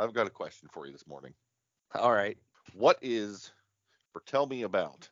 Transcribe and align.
I've 0.00 0.14
got 0.14 0.26
a 0.26 0.30
question 0.30 0.68
for 0.72 0.86
you 0.86 0.92
this 0.92 1.06
morning. 1.06 1.34
All 1.94 2.12
right. 2.12 2.38
What 2.74 2.98
is, 3.02 3.52
or 4.14 4.22
tell 4.24 4.46
me 4.46 4.62
about, 4.62 5.08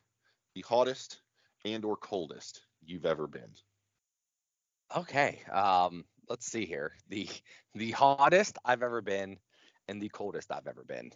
the 0.55 0.61
hottest 0.61 1.21
and 1.63 1.85
or 1.85 1.95
coldest 1.95 2.61
you've 2.83 3.05
ever 3.05 3.27
been? 3.27 3.51
Okay. 4.95 5.41
Um, 5.51 6.05
let's 6.27 6.47
see 6.47 6.65
here. 6.65 6.93
The 7.09 7.29
the 7.75 7.91
hottest 7.91 8.57
I've 8.65 8.81
ever 8.81 9.01
been 9.01 9.37
and 9.87 10.01
the 10.01 10.09
coldest 10.09 10.51
I've 10.51 10.67
ever 10.67 10.83
been. 10.83 11.11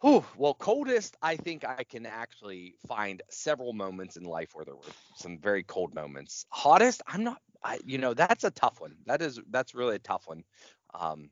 Whew, 0.00 0.24
well, 0.36 0.52
coldest, 0.52 1.16
I 1.22 1.36
think 1.36 1.64
I 1.64 1.82
can 1.82 2.04
actually 2.04 2.74
find 2.86 3.22
several 3.30 3.72
moments 3.72 4.16
in 4.18 4.24
life 4.24 4.50
where 4.52 4.66
there 4.66 4.76
were 4.76 4.82
some 5.14 5.38
very 5.38 5.62
cold 5.62 5.94
moments. 5.94 6.44
Hottest, 6.50 7.00
I'm 7.06 7.24
not. 7.24 7.40
I, 7.64 7.80
you 7.86 7.96
know, 7.96 8.12
that's 8.12 8.44
a 8.44 8.50
tough 8.50 8.80
one. 8.80 8.96
That 9.06 9.22
is 9.22 9.40
that's 9.50 9.74
really 9.74 9.96
a 9.96 10.00
tough 10.00 10.28
one. 10.28 10.44
Um, 10.92 11.30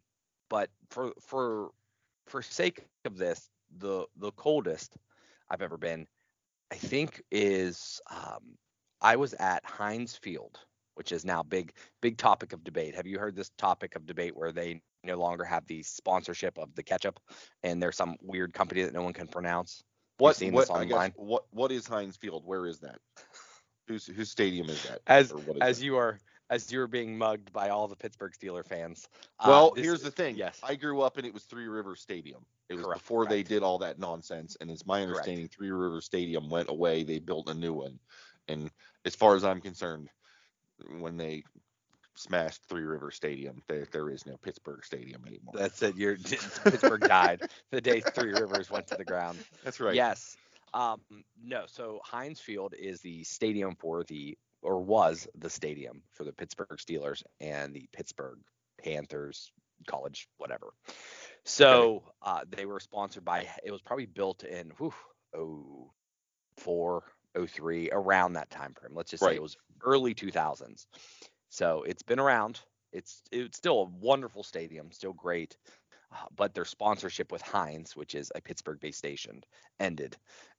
but 0.54 0.70
for 0.88 1.12
for 1.20 1.70
for 2.28 2.40
sake 2.40 2.84
of 3.06 3.18
this, 3.18 3.50
the 3.78 4.06
the 4.18 4.30
coldest 4.36 4.96
I've 5.50 5.62
ever 5.62 5.76
been, 5.76 6.06
I 6.70 6.76
think 6.76 7.20
is 7.32 8.00
um, 8.08 8.56
I 9.00 9.16
was 9.16 9.34
at 9.34 9.64
Heinz 9.64 10.14
Field, 10.14 10.60
which 10.94 11.10
is 11.10 11.24
now 11.24 11.42
big 11.42 11.72
big 12.00 12.18
topic 12.18 12.52
of 12.52 12.62
debate. 12.62 12.94
Have 12.94 13.04
you 13.04 13.18
heard 13.18 13.34
this 13.34 13.50
topic 13.58 13.96
of 13.96 14.06
debate 14.06 14.36
where 14.36 14.52
they 14.52 14.80
no 15.02 15.16
longer 15.16 15.42
have 15.42 15.66
the 15.66 15.82
sponsorship 15.82 16.56
of 16.56 16.72
the 16.76 16.84
ketchup 16.84 17.18
and 17.64 17.82
there's 17.82 17.96
some 17.96 18.14
weird 18.22 18.54
company 18.54 18.82
that 18.82 18.94
no 18.94 19.02
one 19.02 19.12
can 19.12 19.26
pronounce? 19.26 19.82
What, 20.18 20.36
seen 20.36 20.52
what, 20.52 20.68
guess, 20.88 21.10
what, 21.16 21.46
what 21.50 21.72
is 21.72 21.88
Heinz 21.88 22.16
Field? 22.16 22.44
Where 22.46 22.68
is 22.68 22.78
that? 22.78 23.00
Whose, 23.88 24.06
whose 24.06 24.30
stadium 24.30 24.70
is 24.70 24.84
that? 24.84 25.00
As 25.08 25.32
Or 25.32 25.38
what 25.38 25.56
is 25.56 25.62
as 25.62 25.82
it? 25.82 25.84
you 25.86 25.96
are 25.96 26.20
as 26.50 26.70
you're 26.70 26.86
being 26.86 27.16
mugged 27.16 27.52
by 27.52 27.70
all 27.70 27.88
the 27.88 27.96
Pittsburgh 27.96 28.32
Steeler 28.32 28.64
fans. 28.64 29.08
uh, 29.40 29.46
Well, 29.48 29.72
here's 29.76 30.02
the 30.02 30.10
thing. 30.10 30.36
Yes. 30.36 30.60
I 30.62 30.74
grew 30.74 31.00
up 31.00 31.16
and 31.16 31.26
it 31.26 31.32
was 31.32 31.44
Three 31.44 31.66
River 31.66 31.96
Stadium. 31.96 32.44
It 32.68 32.74
was 32.74 32.84
Correct, 32.84 33.00
before 33.00 33.26
they 33.26 33.42
did 33.42 33.62
all 33.62 33.78
that 33.78 33.98
nonsense. 33.98 34.56
And 34.60 34.70
it's 34.70 34.86
my 34.86 34.98
Correct. 34.98 35.10
understanding 35.10 35.48
Three 35.48 35.70
River 35.70 36.00
Stadium 36.00 36.48
went 36.50 36.68
away. 36.68 37.02
They 37.02 37.18
built 37.18 37.48
a 37.48 37.54
new 37.54 37.72
one. 37.72 37.98
And 38.48 38.70
as 39.04 39.14
far 39.14 39.36
as 39.36 39.44
I'm 39.44 39.60
concerned, 39.60 40.08
when 40.98 41.16
they 41.16 41.44
smashed 42.14 42.62
Three 42.68 42.84
River 42.84 43.10
Stadium, 43.10 43.62
there, 43.68 43.86
there 43.90 44.10
is 44.10 44.26
no 44.26 44.36
Pittsburgh 44.36 44.84
Stadium 44.84 45.24
anymore. 45.26 45.54
That's 45.56 45.82
it. 45.82 45.96
Your 45.96 46.16
Pittsburgh 46.16 47.00
died 47.00 47.42
the 47.70 47.80
day 47.80 48.00
Three 48.00 48.32
Rivers 48.32 48.70
went 48.70 48.86
to 48.88 48.96
the 48.96 49.04
ground. 49.04 49.38
That's 49.64 49.80
right. 49.80 49.94
Yes. 49.94 50.36
Um, 50.74 51.00
no. 51.42 51.64
So 51.66 52.00
Heinz 52.04 52.40
Field 52.40 52.74
is 52.78 53.00
the 53.00 53.24
stadium 53.24 53.76
for 53.76 54.04
the, 54.04 54.36
or 54.64 54.80
was 54.80 55.28
the 55.36 55.50
stadium 55.50 56.02
for 56.12 56.24
the 56.24 56.32
Pittsburgh 56.32 56.78
Steelers 56.78 57.22
and 57.40 57.74
the 57.74 57.86
Pittsburgh 57.92 58.38
Panthers, 58.82 59.52
college, 59.86 60.26
whatever. 60.38 60.72
So 61.44 62.02
uh, 62.22 62.40
they 62.50 62.64
were 62.64 62.80
sponsored 62.80 63.24
by. 63.24 63.46
It 63.62 63.70
was 63.70 63.82
probably 63.82 64.06
built 64.06 64.42
in 64.42 64.72
whew, 64.78 64.94
oh 65.36 65.92
four, 66.56 67.04
oh 67.36 67.46
three, 67.46 67.90
around 67.92 68.32
that 68.32 68.50
time 68.50 68.74
frame. 68.74 68.94
Let's 68.94 69.10
just 69.10 69.22
say 69.22 69.34
it 69.34 69.42
was 69.42 69.56
early 69.84 70.14
2000s. 70.14 70.86
So 71.50 71.84
it's 71.86 72.02
been 72.02 72.18
around. 72.18 72.60
It's 72.92 73.20
it's 73.30 73.58
still 73.58 73.80
a 73.80 74.04
wonderful 74.04 74.42
stadium, 74.42 74.90
still 74.90 75.12
great. 75.12 75.56
Uh, 76.10 76.26
but 76.34 76.54
their 76.54 76.64
sponsorship 76.64 77.30
with 77.30 77.42
Heinz, 77.42 77.94
which 77.94 78.14
is 78.14 78.32
a 78.34 78.40
Pittsburgh-based 78.40 78.98
station, 78.98 79.42
ended. 79.78 80.16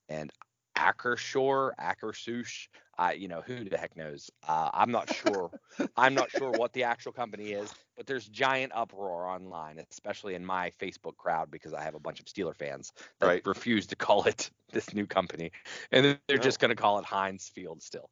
And 0.09 0.31
Akershore, 0.77 1.71
Akersush, 1.79 2.67
I 2.97 3.13
you 3.13 3.27
know 3.27 3.41
who 3.45 3.63
the 3.65 3.77
heck 3.77 3.95
knows. 3.97 4.29
Uh, 4.47 4.69
I'm 4.73 4.91
not 4.91 5.13
sure. 5.13 5.51
I'm 5.97 6.13
not 6.13 6.31
sure 6.31 6.51
what 6.51 6.73
the 6.73 6.83
actual 6.83 7.11
company 7.11 7.51
is, 7.51 7.73
but 7.97 8.05
there's 8.07 8.25
giant 8.27 8.71
uproar 8.75 9.27
online, 9.27 9.79
especially 9.91 10.35
in 10.35 10.45
my 10.45 10.71
Facebook 10.81 11.17
crowd 11.17 11.51
because 11.51 11.73
I 11.73 11.81
have 11.83 11.95
a 11.95 11.99
bunch 11.99 12.19
of 12.19 12.25
Steeler 12.25 12.55
fans 12.55 12.93
that 13.19 13.27
Right. 13.27 13.45
refuse 13.45 13.85
to 13.87 13.95
call 13.95 14.23
it 14.25 14.49
this 14.71 14.93
new 14.93 15.05
company, 15.05 15.51
and 15.91 16.17
they're 16.27 16.37
just 16.37 16.59
going 16.59 16.69
to 16.69 16.75
call 16.75 16.99
it 16.99 17.05
Heinz 17.05 17.49
Field 17.49 17.81
still. 17.83 18.09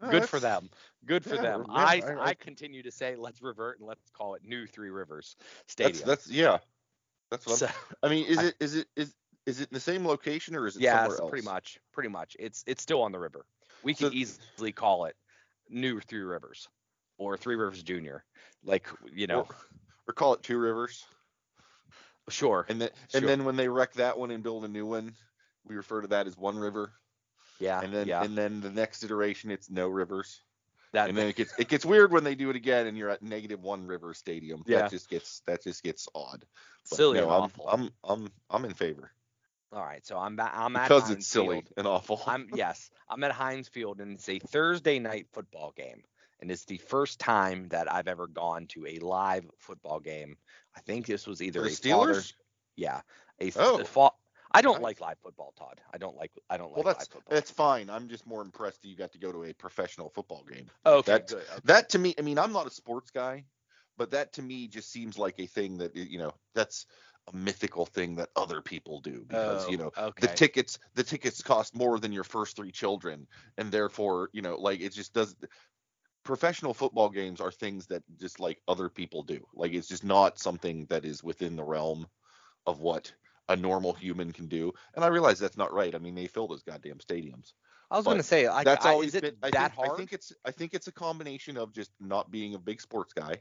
Oh, 0.00 0.10
Good 0.10 0.28
for 0.28 0.38
them. 0.38 0.70
Good 1.06 1.24
for 1.24 1.34
yeah, 1.34 1.42
them. 1.42 1.64
yeah, 1.68 1.74
I, 1.76 2.02
I- 2.06 2.24
I 2.28 2.34
continue 2.34 2.82
to 2.84 2.90
say 2.92 3.16
let's 3.16 3.42
revert 3.42 3.78
and 3.80 3.88
let's 3.88 4.10
call 4.10 4.34
it 4.34 4.42
New 4.44 4.66
Three 4.66 4.90
Rivers 4.90 5.34
That's, 5.40 5.72
Stadium. 5.72 6.06
that's, 6.06 6.30
yeah. 6.30 6.58
That's 7.30 7.46
what 7.46 7.52
I'm, 7.62 7.68
So- 7.68 7.74
I 8.02 8.08
mean, 8.08 8.26
is 8.26 8.38
I- 8.38 8.44
it, 8.44 8.54
is 8.60 8.74
it, 8.76 8.86
is, 8.96 9.14
is 9.48 9.60
it 9.60 9.68
in 9.70 9.74
the 9.74 9.80
same 9.80 10.06
location 10.06 10.54
or 10.54 10.66
is 10.66 10.76
it 10.76 10.82
yeah, 10.82 11.00
somewhere 11.00 11.20
else? 11.20 11.30
pretty 11.30 11.44
much, 11.44 11.78
pretty 11.92 12.08
much. 12.10 12.36
It's 12.38 12.62
it's 12.66 12.82
still 12.82 13.02
on 13.02 13.12
the 13.12 13.18
river. 13.18 13.44
We 13.82 13.94
So- 13.94 14.08
could 14.08 14.14
easily 14.16 14.72
call 14.72 15.06
it 15.06 15.16
New 15.68 16.00
Three 16.00 16.20
Rivers 16.20 16.68
or 17.16 17.36
Three 17.36 17.56
Rivers 17.56 17.82
Junior. 17.82 18.24
Like 18.64 18.86
you 19.12 19.26
know, 19.26 19.40
Or, 19.40 19.56
or 20.08 20.12
call 20.14 20.34
it 20.34 20.42
Two 20.42 20.58
Rivers. 20.58 21.04
sure. 22.28 22.66
And 22.68 22.80
then 22.80 22.90
Sure. 23.08 23.18
and 23.20 23.28
then 23.28 23.44
when 23.44 23.56
they 23.56 23.68
wreck 23.68 23.94
that 23.94 24.18
one 24.18 24.30
and 24.30 24.42
build 24.42 24.64
a 24.64 24.68
new 24.68 24.86
one, 24.86 25.14
we 25.64 25.76
refer 25.76 26.02
to 26.02 26.08
that 26.08 26.26
as 26.26 26.36
one 26.36 26.58
river. 26.58 26.92
Yeah, 27.58 27.80
And 27.80 27.92
then 27.92 28.06
yeah. 28.06 28.22
and 28.22 28.36
then 28.36 28.60
the 28.60 28.70
next 28.70 29.02
iteration 29.02 29.50
it's 29.50 29.70
no 29.70 29.88
rivers. 29.88 30.42
that 30.92 31.08
And 31.08 31.16
then 31.18 31.28
it 31.28 31.36
gets 31.36 31.52
it 31.58 31.68
gets 31.68 31.84
weird 31.84 32.12
when 32.12 32.24
they 32.24 32.34
do 32.34 32.50
it 32.50 32.56
again 32.56 32.86
and 32.86 32.96
you're 32.96 33.10
at 33.10 33.22
negative 33.22 33.62
one 33.62 33.86
river 33.86 34.14
stadium. 34.14 34.62
Yeah. 34.66 34.82
That 34.82 34.90
just 34.90 35.08
gets 35.08 35.40
that 35.46 35.62
just 35.62 35.82
gets 35.82 36.08
odd. 36.14 36.44
But 36.90 36.96
silly 36.96 37.20
no, 37.20 37.28
I'm, 37.30 37.42
awful. 37.42 37.68
I'm 37.68 37.90
I'm 38.04 38.28
I'm 38.50 38.64
in 38.64 38.74
favor. 38.74 39.10
All 39.72 39.84
right, 39.84 40.04
so 40.06 40.16
I'm 40.16 40.36
ba- 40.36 40.50
I'm 40.52 40.74
at 40.76 40.88
Because 40.88 41.10
it's 41.10 41.26
silly 41.26 41.56
Field. 41.60 41.72
and 41.76 41.86
awful. 41.86 42.20
I'm 42.26 42.48
yes, 42.54 42.90
I'm 43.08 43.22
at 43.24 43.32
Heinz 43.32 43.68
Field 43.68 44.00
and 44.00 44.12
it's 44.14 44.28
a 44.28 44.38
Thursday 44.38 44.98
night 44.98 45.26
football 45.32 45.72
game. 45.76 46.02
And 46.40 46.50
it's 46.52 46.64
the 46.64 46.78
first 46.78 47.18
time 47.18 47.68
that 47.70 47.92
I've 47.92 48.06
ever 48.08 48.28
gone 48.28 48.66
to 48.68 48.86
a 48.86 48.98
live 49.00 49.44
football 49.58 49.98
game. 49.98 50.36
I 50.76 50.80
think 50.80 51.04
this 51.06 51.26
was 51.26 51.42
either 51.42 51.60
the 51.62 51.66
a 51.66 51.70
Steelers? 51.70 51.90
father, 52.06 52.22
yeah, 52.76 53.00
a 53.40 53.52
Oh. 53.56 53.84
fa- 53.84 54.10
I 54.52 54.62
don't 54.62 54.74
Nice. 54.76 54.82
like 54.82 55.00
live 55.00 55.18
football, 55.18 55.52
Todd. 55.58 55.80
I 55.92 55.98
don't 55.98 56.16
like 56.16 56.30
I 56.48 56.56
don't 56.56 56.68
like 56.68 56.76
well 56.76 56.84
that's 56.94 57.00
live 57.00 57.08
football. 57.08 57.34
that's 57.36 57.50
fine. 57.50 57.90
I'm 57.90 58.08
just 58.08 58.24
more 58.26 58.40
impressed 58.40 58.80
that 58.82 58.88
you 58.88 58.96
got 58.96 59.12
to 59.12 59.18
go 59.18 59.32
to 59.32 59.44
a 59.44 59.52
professional 59.52 60.08
football 60.08 60.44
game. 60.50 60.70
okay, 60.86 61.12
that- 61.12 61.26
good. 61.28 61.44
That 61.64 61.88
to 61.90 61.98
me, 61.98 62.14
I 62.18 62.22
mean, 62.22 62.38
I'm 62.38 62.52
not 62.52 62.66
a 62.66 62.70
sports 62.70 63.10
guy, 63.10 63.44
but 63.98 64.12
that 64.12 64.32
to 64.34 64.42
me 64.42 64.68
just 64.68 64.90
seems 64.90 65.18
like 65.18 65.38
a 65.40 65.46
thing 65.46 65.76
that 65.78 65.94
you 65.94 66.18
know, 66.18 66.32
that's 66.54 66.86
a 67.32 67.36
mythical 67.36 67.86
thing 67.86 68.16
that 68.16 68.30
other 68.36 68.60
people 68.60 69.00
do 69.00 69.24
because 69.28 69.64
Oh, 69.66 69.70
you 69.70 69.76
know 69.76 69.92
okay. 69.96 70.26
the 70.26 70.34
tickets 70.34 70.78
the 70.94 71.02
tickets 71.02 71.42
cost 71.42 71.74
more 71.74 71.98
than 71.98 72.12
your 72.12 72.24
first 72.24 72.56
three 72.56 72.72
children 72.72 73.26
and 73.56 73.70
therefore 73.70 74.30
you 74.32 74.42
know 74.42 74.56
like 74.56 74.80
it 74.80 74.92
just 74.92 75.12
does 75.12 75.36
professional 76.24 76.74
football 76.74 77.08
games 77.08 77.40
are 77.40 77.50
things 77.50 77.86
that 77.86 78.02
just 78.18 78.40
like 78.40 78.60
other 78.68 78.88
people 78.88 79.22
do 79.22 79.46
like 79.54 79.72
it's 79.72 79.88
just 79.88 80.04
not 80.04 80.38
something 80.38 80.86
that 80.90 81.04
is 81.04 81.22
within 81.24 81.56
the 81.56 81.64
realm 81.64 82.06
of 82.66 82.80
what 82.80 83.12
a 83.48 83.56
normal 83.56 83.92
human 83.92 84.32
can 84.32 84.46
do 84.46 84.72
and 84.94 85.04
i 85.04 85.08
realize 85.08 85.38
that's 85.38 85.56
not 85.56 85.72
right 85.72 85.94
i 85.94 85.98
mean 85.98 86.14
they 86.14 86.26
fill 86.26 86.48
those 86.48 86.62
goddamn 86.62 86.98
stadiums 86.98 87.52
I 87.90 87.96
was 87.96 88.04
going 88.04 88.18
to 88.18 88.22
say, 88.22 88.46
like, 88.50 88.66
that's 88.66 88.84
I, 88.84 88.90
always 88.90 89.12
been 89.12 89.34
I 89.42 89.48
that 89.48 89.74
think, 89.74 89.74
hard? 89.74 89.90
I 89.92 89.96
think 89.96 90.12
it's 90.12 90.32
i 90.44 90.50
think 90.50 90.74
it's 90.74 90.88
a 90.88 90.92
combination 90.92 91.56
of 91.56 91.72
just 91.72 91.90
not 91.98 92.30
being 92.30 92.54
a 92.54 92.58
big 92.58 92.82
sports 92.82 93.14
guy 93.14 93.36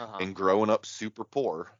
uh-huh. 0.00 0.18
and 0.20 0.34
growing 0.34 0.70
up 0.70 0.84
super 0.84 1.22
poor 1.22 1.70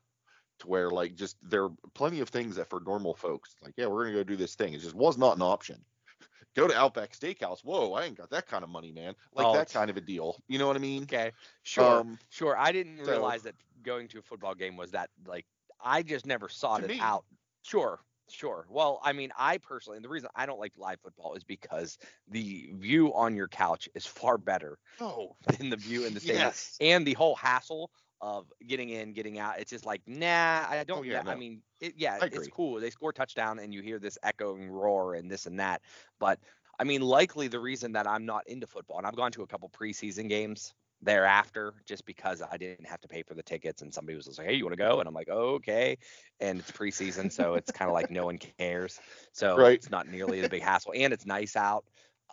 to 0.60 0.66
where 0.68 0.90
like 0.90 1.14
just 1.14 1.36
there 1.42 1.64
are 1.64 1.72
plenty 1.94 2.20
of 2.20 2.28
things 2.28 2.56
that 2.56 2.68
for 2.68 2.80
normal 2.80 3.14
folks 3.14 3.54
like 3.62 3.74
yeah 3.76 3.86
we're 3.86 4.04
gonna 4.04 4.16
go 4.16 4.24
do 4.24 4.36
this 4.36 4.54
thing. 4.54 4.74
It 4.74 4.80
just 4.80 4.94
was 4.94 5.18
not 5.18 5.36
an 5.36 5.42
option. 5.42 5.84
Go 6.56 6.66
to 6.66 6.74
outback 6.74 7.12
steakhouse. 7.12 7.60
Whoa 7.62 7.92
i 7.92 8.04
ain't 8.04 8.16
got 8.16 8.30
that 8.30 8.46
kind 8.46 8.64
of 8.64 8.70
money 8.70 8.90
man. 8.92 9.14
Like 9.34 9.46
Oh, 9.46 9.52
that 9.52 9.70
kind 9.70 9.90
of 9.90 9.96
a 9.96 10.00
deal. 10.00 10.40
You 10.48 10.58
know 10.58 10.66
what 10.66 10.76
i 10.76 10.80
mean? 10.80 11.02
Okay, 11.04 11.32
sure, 11.62 12.00
um, 12.00 12.18
sure. 12.30 12.56
I 12.56 12.72
didn't 12.72 13.04
so- 13.04 13.10
realize 13.10 13.42
that 13.42 13.54
going 13.82 14.08
to 14.08 14.18
a 14.18 14.22
football 14.22 14.54
game 14.54 14.76
was 14.76 14.92
that 14.92 15.10
like 15.26 15.44
I 15.84 16.02
just 16.02 16.26
never 16.26 16.48
sought 16.48 16.82
it 16.82 16.88
me- 16.88 17.00
out. 17.00 17.24
Sure, 17.62 18.00
sure. 18.30 18.66
Well, 18.70 19.00
I 19.04 19.12
mean, 19.12 19.30
I 19.36 19.58
personally, 19.58 19.96
and 19.96 20.04
the 20.04 20.08
reason 20.08 20.28
I 20.34 20.46
don't 20.46 20.58
like 20.58 20.72
live 20.78 21.00
football 21.00 21.34
is 21.34 21.44
because 21.44 21.98
the 22.28 22.70
view 22.74 23.12
on 23.14 23.36
your 23.36 23.48
couch 23.48 23.88
is 23.94 24.06
far 24.06 24.38
better 24.38 24.78
oh 25.00 25.36
than 25.58 25.70
the 25.70 25.76
view 25.76 26.06
in 26.06 26.14
the 26.14 26.20
stadium, 26.20 26.44
yes. 26.46 26.76
And 26.80 27.06
the 27.06 27.14
whole 27.14 27.34
hassle 27.34 27.90
of 28.20 28.46
getting 28.66 28.90
in, 28.90 29.12
getting 29.12 29.38
out. 29.38 29.58
It's 29.58 29.70
just 29.70 29.86
like, 29.86 30.02
nah, 30.06 30.64
I 30.68 30.84
don't. 30.86 30.98
Oh, 30.98 31.02
yeah, 31.02 31.22
I 31.26 31.34
no. 31.34 31.36
mean, 31.36 31.62
it, 31.80 31.94
yeah, 31.96 32.18
I 32.20 32.26
it's 32.26 32.48
cool. 32.48 32.80
They 32.80 32.90
score 32.90 33.12
touchdown, 33.12 33.58
and 33.58 33.74
you 33.74 33.82
hear 33.82 33.98
this 33.98 34.18
echoing 34.22 34.68
roar 34.68 35.14
and 35.14 35.30
this 35.30 35.46
and 35.46 35.60
that. 35.60 35.82
But 36.18 36.38
I 36.78 36.84
mean, 36.84 37.02
likely 37.02 37.48
the 37.48 37.60
reason 37.60 37.92
that 37.92 38.06
I'm 38.06 38.26
not 38.26 38.46
into 38.48 38.66
football, 38.66 38.98
and 38.98 39.06
I've 39.06 39.16
gone 39.16 39.32
to 39.32 39.42
a 39.42 39.46
couple 39.46 39.68
preseason 39.70 40.28
games 40.28 40.74
thereafter 41.02 41.74
just 41.84 42.06
because 42.06 42.42
I 42.42 42.56
didn't 42.56 42.86
have 42.86 43.00
to 43.02 43.08
pay 43.08 43.22
for 43.22 43.34
the 43.34 43.42
tickets 43.42 43.82
and 43.82 43.92
somebody 43.92 44.16
was 44.16 44.24
just 44.24 44.38
like, 44.38 44.48
hey, 44.48 44.54
you 44.54 44.64
want 44.64 44.72
to 44.72 44.82
go? 44.82 44.98
And 45.00 45.06
I'm 45.06 45.14
like, 45.14 45.28
oh, 45.30 45.54
okay. 45.56 45.98
And 46.40 46.58
it's 46.58 46.72
preseason, 46.72 47.30
so 47.30 47.54
it's 47.54 47.70
kind 47.70 47.88
of 47.88 47.94
like 47.94 48.10
no 48.10 48.24
one 48.24 48.38
cares. 48.38 48.98
So 49.32 49.56
Right. 49.56 49.74
it's 49.74 49.90
not 49.90 50.08
nearly 50.08 50.40
the 50.40 50.48
big 50.48 50.62
hassle, 50.62 50.92
and 50.96 51.12
it's 51.12 51.26
nice 51.26 51.56
out. 51.56 51.84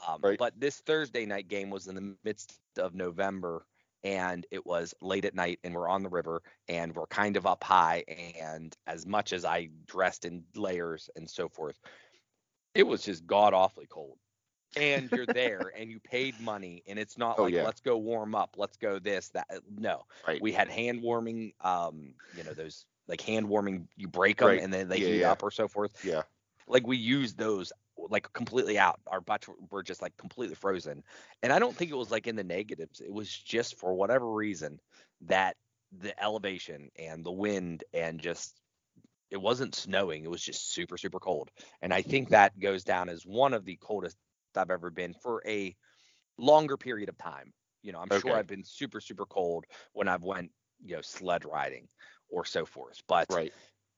Um, 0.08 0.22
Right. 0.22 0.40
But 0.40 0.60
this 0.60 0.80
Thursday 0.80 1.26
night 1.26 1.48
game 1.48 1.70
was 1.70 1.88
in 1.88 1.96
the 1.96 2.16
midst 2.24 2.60
of 2.78 2.96
November, 2.96 3.66
and 4.04 4.46
it 4.52 4.66
was 4.66 4.94
late 5.02 5.26
at 5.26 5.36
night, 5.36 5.60
and 5.64 5.74
we're 5.74 5.88
on 5.90 6.04
the 6.04 6.10
river, 6.10 6.42
and 6.68 6.96
we're 6.96 7.08
kind 7.08 7.38
of 7.38 7.46
up 7.46 7.64
high. 7.64 8.04
And 8.40 8.76
as 8.88 9.06
much 9.06 9.34
as 9.34 9.46
I 9.46 9.70
dressed 9.88 10.26
in 10.26 10.44
layers 10.56 11.10
and 11.16 11.30
so 11.30 11.48
forth, 11.50 11.80
it 12.76 12.84
was 12.84 13.04
just 13.04 13.26
god 13.26 13.54
awfully 13.54 13.88
cold. 13.88 14.18
And 14.76 15.12
you're 15.14 15.28
there, 15.28 15.72
and 15.76 15.90
you 15.90 16.00
paid 16.00 16.40
money, 16.40 16.84
and 16.88 16.98
it's 17.00 17.18
not 17.18 17.40
Oh, 17.42 17.46
like 17.46 17.56
yeah. 17.56 17.60
let's 17.60 17.82
go 17.82 17.98
warm 17.98 18.36
up, 18.36 18.56
let's 18.58 18.78
go 18.78 19.00
this 19.00 19.30
that. 19.30 19.48
No, 19.78 20.04
Right. 20.28 20.42
we 20.42 20.52
had 20.52 20.70
hand 20.70 21.02
warming, 21.02 21.54
um, 21.62 22.14
you 22.32 22.44
know 22.44 22.54
those 22.54 22.86
like 23.08 23.22
hand 23.22 23.48
warming, 23.48 23.88
you 23.96 24.08
break 24.08 24.38
them 24.38 24.58
Right. 24.58 24.60
and 24.60 24.74
then 24.74 24.88
they 24.90 25.00
Yeah, 25.00 25.08
heat 25.08 25.24
yeah. 25.24 25.24
up 25.24 25.44
or 25.44 25.52
so 25.52 25.68
forth 25.68 25.94
Yeah. 26.02 26.24
like 26.68 26.88
we 26.88 26.98
used 26.98 27.38
those 27.38 27.72
like 28.10 28.32
completely 28.34 28.78
out. 28.80 29.00
Our 29.08 29.22
butts 29.22 29.48
were- 29.70 29.84
just 29.84 30.02
like 30.02 30.18
completely 30.18 30.56
frozen. 30.56 31.04
And 31.42 31.52
I 31.54 31.60
don't 31.60 31.76
think 31.78 31.92
it 31.92 31.96
was 31.96 32.12
like 32.12 32.28
in 32.28 32.36
the 32.36 32.44
negatives. 32.44 33.02
It 33.02 33.14
was 33.14 33.30
just 33.32 33.78
for 33.80 33.94
whatever 33.94 34.32
reason 34.32 34.80
that 35.22 35.58
the 35.92 36.20
elevation 36.22 36.90
and 36.98 37.24
the 37.26 37.32
wind 37.32 37.84
and 37.94 38.20
just 38.20 38.60
it 39.32 39.38
wasn't 39.38 39.76
snowing. 39.76 40.24
It 40.24 40.32
was 40.32 40.44
just 40.44 40.72
super 40.74 40.98
super 40.98 41.20
cold. 41.20 41.50
And 41.82 41.94
I 41.94 42.02
think 42.02 42.30
that 42.30 42.60
goes 42.60 42.84
down 42.84 43.10
as 43.10 43.26
one 43.26 43.54
of 43.54 43.66
the 43.66 43.78
coldest 43.78 44.18
I've 44.56 44.72
ever 44.72 44.90
been 44.92 45.14
for 45.14 45.42
a 45.48 45.76
longer 46.38 46.78
period 46.78 47.10
of 47.10 47.18
time. 47.18 47.54
You 47.84 47.94
know, 47.94 48.00
I'm 48.00 48.12
Okay. 48.12 48.12
sure 48.12 48.36
I've 48.38 48.48
been 48.48 48.64
super 48.66 49.02
super 49.02 49.26
cold 49.26 49.66
when 49.94 50.08
I've 50.08 50.24
went, 50.24 50.52
you 50.84 50.96
know, 50.96 51.02
sled 51.02 51.46
riding 51.46 51.90
or 52.30 52.46
so 52.46 52.66
forth. 52.66 53.02
But 53.08 53.30
Right. 53.30 53.54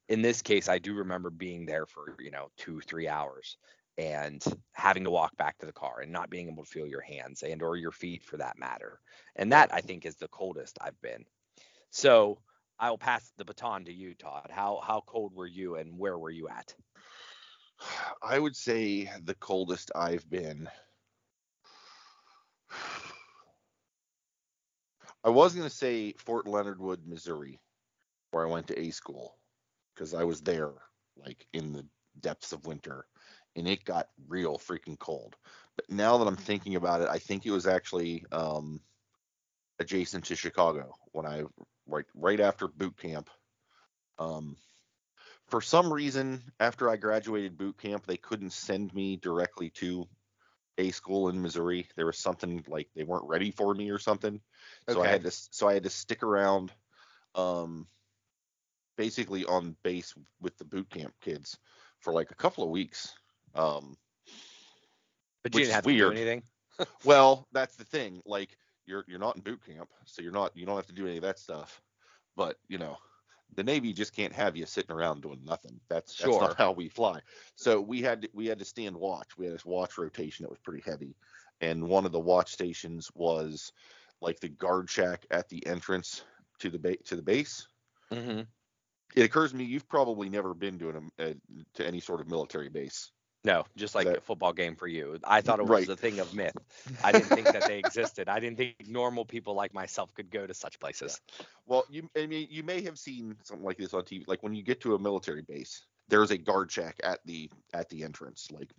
in 0.10 0.22
this 0.22 0.42
case, 0.42 0.70
I 0.70 0.80
do 0.80 0.96
remember 0.96 1.30
being 1.30 1.66
there 1.66 1.86
for, 1.86 2.16
you 2.20 2.32
know, 2.32 2.50
two, 2.58 2.82
three 2.82 3.08
hours 3.08 3.58
and 3.98 4.44
having 4.74 5.04
to 5.06 5.10
walk 5.10 5.36
back 5.38 5.58
to 5.58 5.66
the 5.66 5.74
car 5.74 6.02
and 6.02 6.12
not 6.12 6.30
being 6.30 6.50
able 6.50 6.64
to 6.64 6.70
feel 6.70 6.88
your 6.88 7.02
hands 7.02 7.44
and 7.44 7.62
or 7.62 7.78
your 7.78 7.92
feet 7.92 8.24
for 8.24 8.38
that 8.38 8.58
matter. 8.58 9.00
And 9.36 9.52
that 9.52 9.74
I 9.74 9.82
think 9.82 10.06
is 10.06 10.16
the 10.16 10.28
coldest 10.28 10.78
I've 10.82 11.00
been. 11.02 11.26
So 11.92 12.40
I 12.78 12.90
will 12.90 12.98
pass 12.98 13.32
the 13.38 13.46
baton 13.46 13.86
to 13.86 13.94
you, 13.94 14.14
Todd. 14.16 14.50
How 14.52 14.82
how 14.84 15.02
cold 15.06 15.34
were 15.34 15.48
you 15.48 15.76
and 15.76 15.98
where 15.98 16.18
were 16.18 16.32
you 16.32 16.50
at? 16.50 16.74
I 18.22 18.40
would 18.40 18.56
say 18.56 19.10
the 19.24 19.36
coldest 19.36 19.92
I've 19.96 20.30
been. 20.30 20.70
I 25.24 25.30
was 25.30 25.56
going 25.56 25.68
to 25.68 25.76
say 25.76 26.14
Fort 26.20 26.48
Leonard 26.48 26.80
Wood, 26.80 27.02
Missouri, 27.08 27.60
where 28.32 28.46
I 28.46 28.52
went 28.52 28.68
to 28.68 28.80
A 28.80 28.92
school, 28.92 29.38
because 29.94 30.14
I 30.14 30.24
was 30.24 30.42
there 30.42 30.72
like 31.18 31.48
in 31.54 31.74
the 31.74 31.86
depths 32.20 32.52
of 32.54 32.66
winter, 32.68 33.06
and 33.56 33.68
it 33.68 33.86
got 33.86 34.10
real 34.28 34.58
freaking 34.58 35.00
cold. 35.00 35.36
But 35.76 35.90
now 35.90 36.18
that 36.18 36.28
I'm 36.28 36.36
thinking 36.36 36.76
about 36.76 37.02
it, 37.02 37.10
I 37.10 37.20
think 37.20 37.46
it 37.46 37.52
was 37.52 37.68
actually 37.68 38.26
um, 38.32 38.82
adjacent 39.80 40.26
to 40.26 40.36
Chicago 40.36 40.94
when 41.12 41.26
I 41.26 41.44
right 41.88 42.06
right 42.16 42.40
after 42.40 42.68
boot 42.68 42.98
camp. 42.98 43.30
Um, 44.18 44.56
for 45.48 45.62
some 45.62 45.92
reason, 45.92 46.42
after 46.60 46.90
I 46.90 46.96
graduated 46.96 47.58
boot 47.58 47.78
camp, 47.78 48.06
they 48.06 48.18
couldn't 48.18 48.54
send 48.54 48.94
me 48.94 49.18
directly 49.18 49.70
to 49.72 50.08
a 50.78 50.92
school 50.92 51.30
in 51.30 51.42
Missouri. 51.42 51.88
There 51.96 52.06
was 52.06 52.18
something 52.18 52.64
like 52.68 52.90
they 52.96 53.04
weren't 53.04 53.28
ready 53.28 53.52
for 53.52 53.74
me 53.74 53.90
or 53.90 54.00
something. 54.00 54.42
So 54.90 55.02
I 55.02 55.08
had 55.08 55.24
to 55.24 55.32
so 55.32 55.68
I 55.68 55.74
had 55.74 55.84
to 55.84 55.90
stick 55.90 56.24
around 56.24 56.72
um 57.36 57.88
basically 58.98 59.46
on 59.46 59.76
base 59.84 60.14
with 60.42 60.58
the 60.58 60.66
boot 60.66 60.90
camp 60.90 61.14
kids 61.22 61.58
for 62.00 62.14
like 62.14 62.32
a 62.32 62.36
couple 62.36 62.64
of 62.64 62.70
weeks. 62.70 63.14
Um 63.56 63.98
But 65.44 65.54
you 65.54 65.62
didn't 65.62 65.74
have 65.74 65.84
to 65.84 65.98
do 65.98 66.12
anything. 66.12 66.44
well, 67.06 67.48
that's 67.52 67.76
the 67.76 67.86
thing. 67.86 68.22
Like 68.26 68.58
you're 68.86 69.06
you're 69.08 69.20
not 69.20 69.36
in 69.36 69.42
boot 69.42 69.62
camp, 69.66 69.90
so 70.06 70.22
you're 70.22 70.32
not 70.32 70.56
you 70.56 70.66
don't 70.66 70.76
have 70.76 70.88
to 70.88 70.94
do 70.94 71.08
any 71.08 71.18
of 71.18 71.24
that 71.24 71.40
stuff. 71.40 71.82
But, 72.36 72.58
you 72.68 72.78
know, 72.78 72.98
the 73.56 73.64
Navy 73.64 73.94
just 73.94 74.16
can't 74.16 74.34
have 74.34 74.58
you 74.58 74.66
sitting 74.66 74.96
around 74.96 75.22
doing 75.22 75.40
nothing. 75.46 75.80
That's 75.90 76.16
that's 76.16 76.38
not 76.38 76.58
how 76.58 76.72
we 76.72 76.90
fly. 76.90 77.20
So 77.56 77.80
we 77.80 78.02
had 78.02 78.24
to, 78.24 78.30
we 78.34 78.48
had 78.48 78.60
to 78.60 78.66
stand 78.66 78.96
watch. 78.96 79.38
We 79.38 79.46
had 79.46 79.56
this 79.56 79.66
watch 79.66 79.98
rotation 79.98 80.44
that 80.44 80.50
was 80.50 80.60
pretty 80.60 80.84
heavy, 80.86 81.16
and 81.62 81.88
one 81.88 82.06
of 82.06 82.12
the 82.12 82.20
watch 82.20 82.52
stations 82.52 83.10
was 83.16 83.72
like 84.22 84.40
the 84.40 84.50
guard 84.50 84.90
shack 84.90 85.26
at 85.32 85.48
the 85.48 85.66
entrance 85.66 86.24
to 86.60 86.70
the 86.70 86.80
ba- 86.80 87.04
to 87.06 87.16
the 87.16 87.22
base. 87.22 87.68
Mm-hmm. 88.12 88.42
It 89.16 89.24
occurs 89.24 89.52
to 89.52 89.58
me 89.58 89.64
you've 89.64 89.88
probably 89.88 90.28
never 90.28 90.54
been 90.54 90.78
to 90.80 90.90
an, 90.90 91.12
uh, 91.20 91.34
to 91.76 91.88
any 91.88 92.02
sort 92.02 92.20
of 92.20 92.28
military 92.28 92.70
base. 92.70 93.12
No, 93.46 93.64
just 93.78 93.94
like 93.94 94.08
That- 94.08 94.18
a 94.18 94.22
football 94.22 94.54
game 94.54 94.76
for 94.76 94.88
you. 94.88 95.20
I 95.24 95.42
thought 95.42 95.60
it 95.60 95.68
was 95.68 95.88
Right. 95.88 95.90
a 95.90 95.96
thing 95.96 96.20
of 96.20 96.34
myth. 96.34 96.56
I 97.04 97.12
didn't 97.12 97.28
think 97.28 97.46
that 97.46 97.68
they 97.68 97.78
existed. 97.78 98.28
I 98.28 98.40
didn't 98.40 98.58
think 98.58 98.88
normal 98.88 99.24
people 99.24 99.54
like 99.54 99.72
myself 99.72 100.12
could 100.16 100.32
go 100.32 100.48
to 100.48 100.54
such 100.54 100.80
places. 100.80 101.22
Well, 101.68 101.86
you 101.90 102.10
I 102.18 102.26
mean 102.26 102.48
you 102.50 102.64
may 102.64 102.82
have 102.82 102.98
seen 102.98 103.38
something 103.44 103.64
like 103.64 103.78
this 103.78 103.94
on 103.94 104.04
TV. 104.04 104.28
Like 104.28 104.42
when 104.42 104.56
you 104.56 104.64
get 104.64 104.82
to 104.82 104.96
a 104.96 105.00
military 105.00 105.44
base, 105.44 105.86
there's 106.08 106.32
a 106.32 106.38
guard 106.40 106.72
shack 106.72 107.00
at 107.04 107.20
the 107.26 107.52
at 107.74 107.88
the 107.90 108.04
entrance, 108.04 108.50
like 108.52 108.72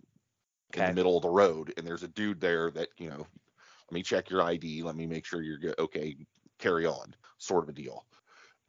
in 0.74 0.84
the 0.84 0.92
middle 0.94 1.16
of 1.16 1.22
the 1.22 1.30
road, 1.30 1.72
and 1.76 1.86
there's 1.86 2.02
a 2.02 2.08
dude 2.08 2.40
there 2.40 2.72
that 2.72 2.88
you 2.98 3.08
know, 3.08 3.18
let 3.18 3.92
me 3.92 4.02
check 4.02 4.30
your 4.30 4.42
ID, 4.42 4.82
let 4.82 4.96
me 4.96 5.06
make 5.06 5.24
sure 5.24 5.42
you're 5.42 5.58
good. 5.58 5.78
Okay, 5.78 6.16
carry 6.58 6.86
on, 6.86 7.14
sort 7.38 7.62
of 7.62 7.68
a 7.68 7.72
deal. 7.72 8.04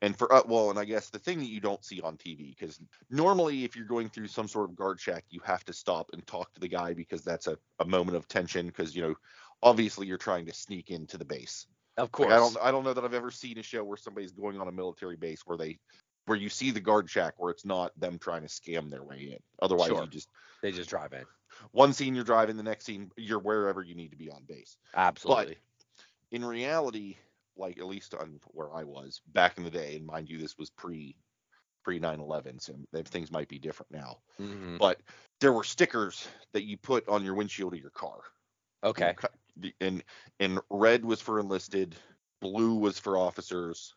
And 0.02 0.18
for 0.18 0.32
uh, 0.32 0.44
well, 0.46 0.70
and 0.70 0.78
I 0.78 0.86
guess 0.86 1.10
the 1.10 1.18
thing 1.20 1.40
that 1.40 1.50
you 1.50 1.60
don't 1.60 1.84
see 1.84 2.02
on 2.02 2.18
TV, 2.18 2.50
because 2.58 2.80
normally 3.10 3.64
if 3.64 3.76
you're 3.76 3.86
going 3.86 4.10
through 4.10 4.28
some 4.28 4.48
sort 4.48 4.70
of 4.70 4.76
guard 4.76 5.00
shack, 5.00 5.26
you 5.30 5.40
have 5.44 5.66
to 5.66 5.74
stop 5.74 6.10
and 6.14 6.26
talk 6.28 6.54
to 6.54 6.60
the 6.60 6.68
guy 6.68 6.94
because 6.94 7.24
that's 7.24 7.48
a, 7.48 7.58
a 7.80 7.86
moment 7.86 8.16
of 8.16 8.28
tension, 8.28 8.68
because 8.68 8.96
you 8.96 9.02
know, 9.02 9.16
obviously 9.64 10.06
you're 10.06 10.18
trying 10.20 10.46
to 10.46 10.54
sneak 10.54 10.92
into 10.92 11.18
the 11.18 11.26
base. 11.26 11.66
Of 11.98 12.12
Like, 12.20 12.30
course. 12.30 12.32
I 12.32 12.38
don't 12.38 12.58
I 12.62 12.72
don't 12.72 12.84
know 12.84 12.94
that 12.94 13.04
I've 13.04 13.14
ever 13.14 13.32
seen 13.32 13.58
a 13.58 13.64
show 13.64 13.84
where 13.84 13.98
somebody's 13.98 14.32
going 14.32 14.60
on 14.60 14.68
a 14.68 14.72
military 14.72 15.18
base 15.18 15.42
where 15.46 15.58
they 15.58 15.80
where 16.26 16.38
you 16.38 16.50
see 16.50 16.72
the 16.72 16.82
guard 16.82 17.10
shack 17.10 17.36
where 17.38 17.52
it's 17.52 17.66
not 17.66 17.98
them 18.00 18.20
trying 18.20 18.42
to 18.42 18.48
scam 18.48 18.90
their 18.90 19.04
way 19.04 19.32
in. 19.32 19.40
Otherwise 19.62 19.90
Sure. 19.90 20.02
you 20.02 20.10
just 20.10 20.30
They 20.62 20.72
just 20.72 20.90
drive 20.90 21.14
in. 21.14 21.26
one 21.72 21.94
scene 21.94 22.16
you're 22.16 22.24
driving, 22.24 22.58
the 22.58 22.64
next 22.64 22.86
scene 22.86 23.12
you're 23.18 23.40
wherever 23.40 23.82
you 23.82 23.96
need 23.96 24.12
to 24.12 24.18
be 24.18 24.30
on 24.30 24.44
base. 24.46 24.78
Absolutely. 24.94 25.58
In 26.32 26.46
reality, 26.46 27.18
like 27.57 27.77
at 27.80 27.88
least 27.88 28.13
on 28.13 28.39
where 28.51 28.74
I 28.74 28.83
was 28.83 29.21
back 29.27 29.57
in 29.57 29.63
the 29.63 29.71
day, 29.71 29.95
and 29.95 30.06
mind 30.06 30.30
you, 30.30 30.37
this 30.37 30.57
was 30.57 30.69
pre 30.69 31.18
pre 31.83 31.99
9/11, 31.99 32.59
so 32.59 32.76
things 33.06 33.31
might 33.31 33.47
be 33.47 33.59
different 33.59 33.92
now. 33.92 34.18
Mhm. 34.40 34.78
But 34.78 35.02
there 35.40 35.54
were 35.54 35.64
stickers 35.64 36.28
that 36.54 36.64
you 36.64 36.78
put 36.78 37.07
on 37.07 37.23
your 37.23 37.35
windshield 37.35 37.73
of 37.73 37.80
your 37.80 37.92
car. 37.92 38.21
Okay. 38.83 39.16
and 39.81 40.04
and 40.40 40.59
red 40.69 41.04
was 41.04 41.21
for 41.21 41.40
enlisted, 41.40 41.95
blue 42.42 42.76
was 42.76 42.99
for 42.99 43.18
officers, 43.18 43.95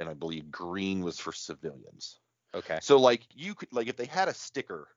and 0.00 0.08
I 0.08 0.14
believe 0.14 0.50
green 0.50 1.02
was 1.02 1.18
for 1.18 1.32
civilians. 1.32 2.20
Okay. 2.54 2.78
So 2.82 2.98
like 2.98 3.26
you 3.34 3.54
could 3.54 3.72
like 3.72 3.88
if 3.88 3.96
they 3.96 4.06
had 4.06 4.28
a 4.28 4.34
sticker, 4.34 4.88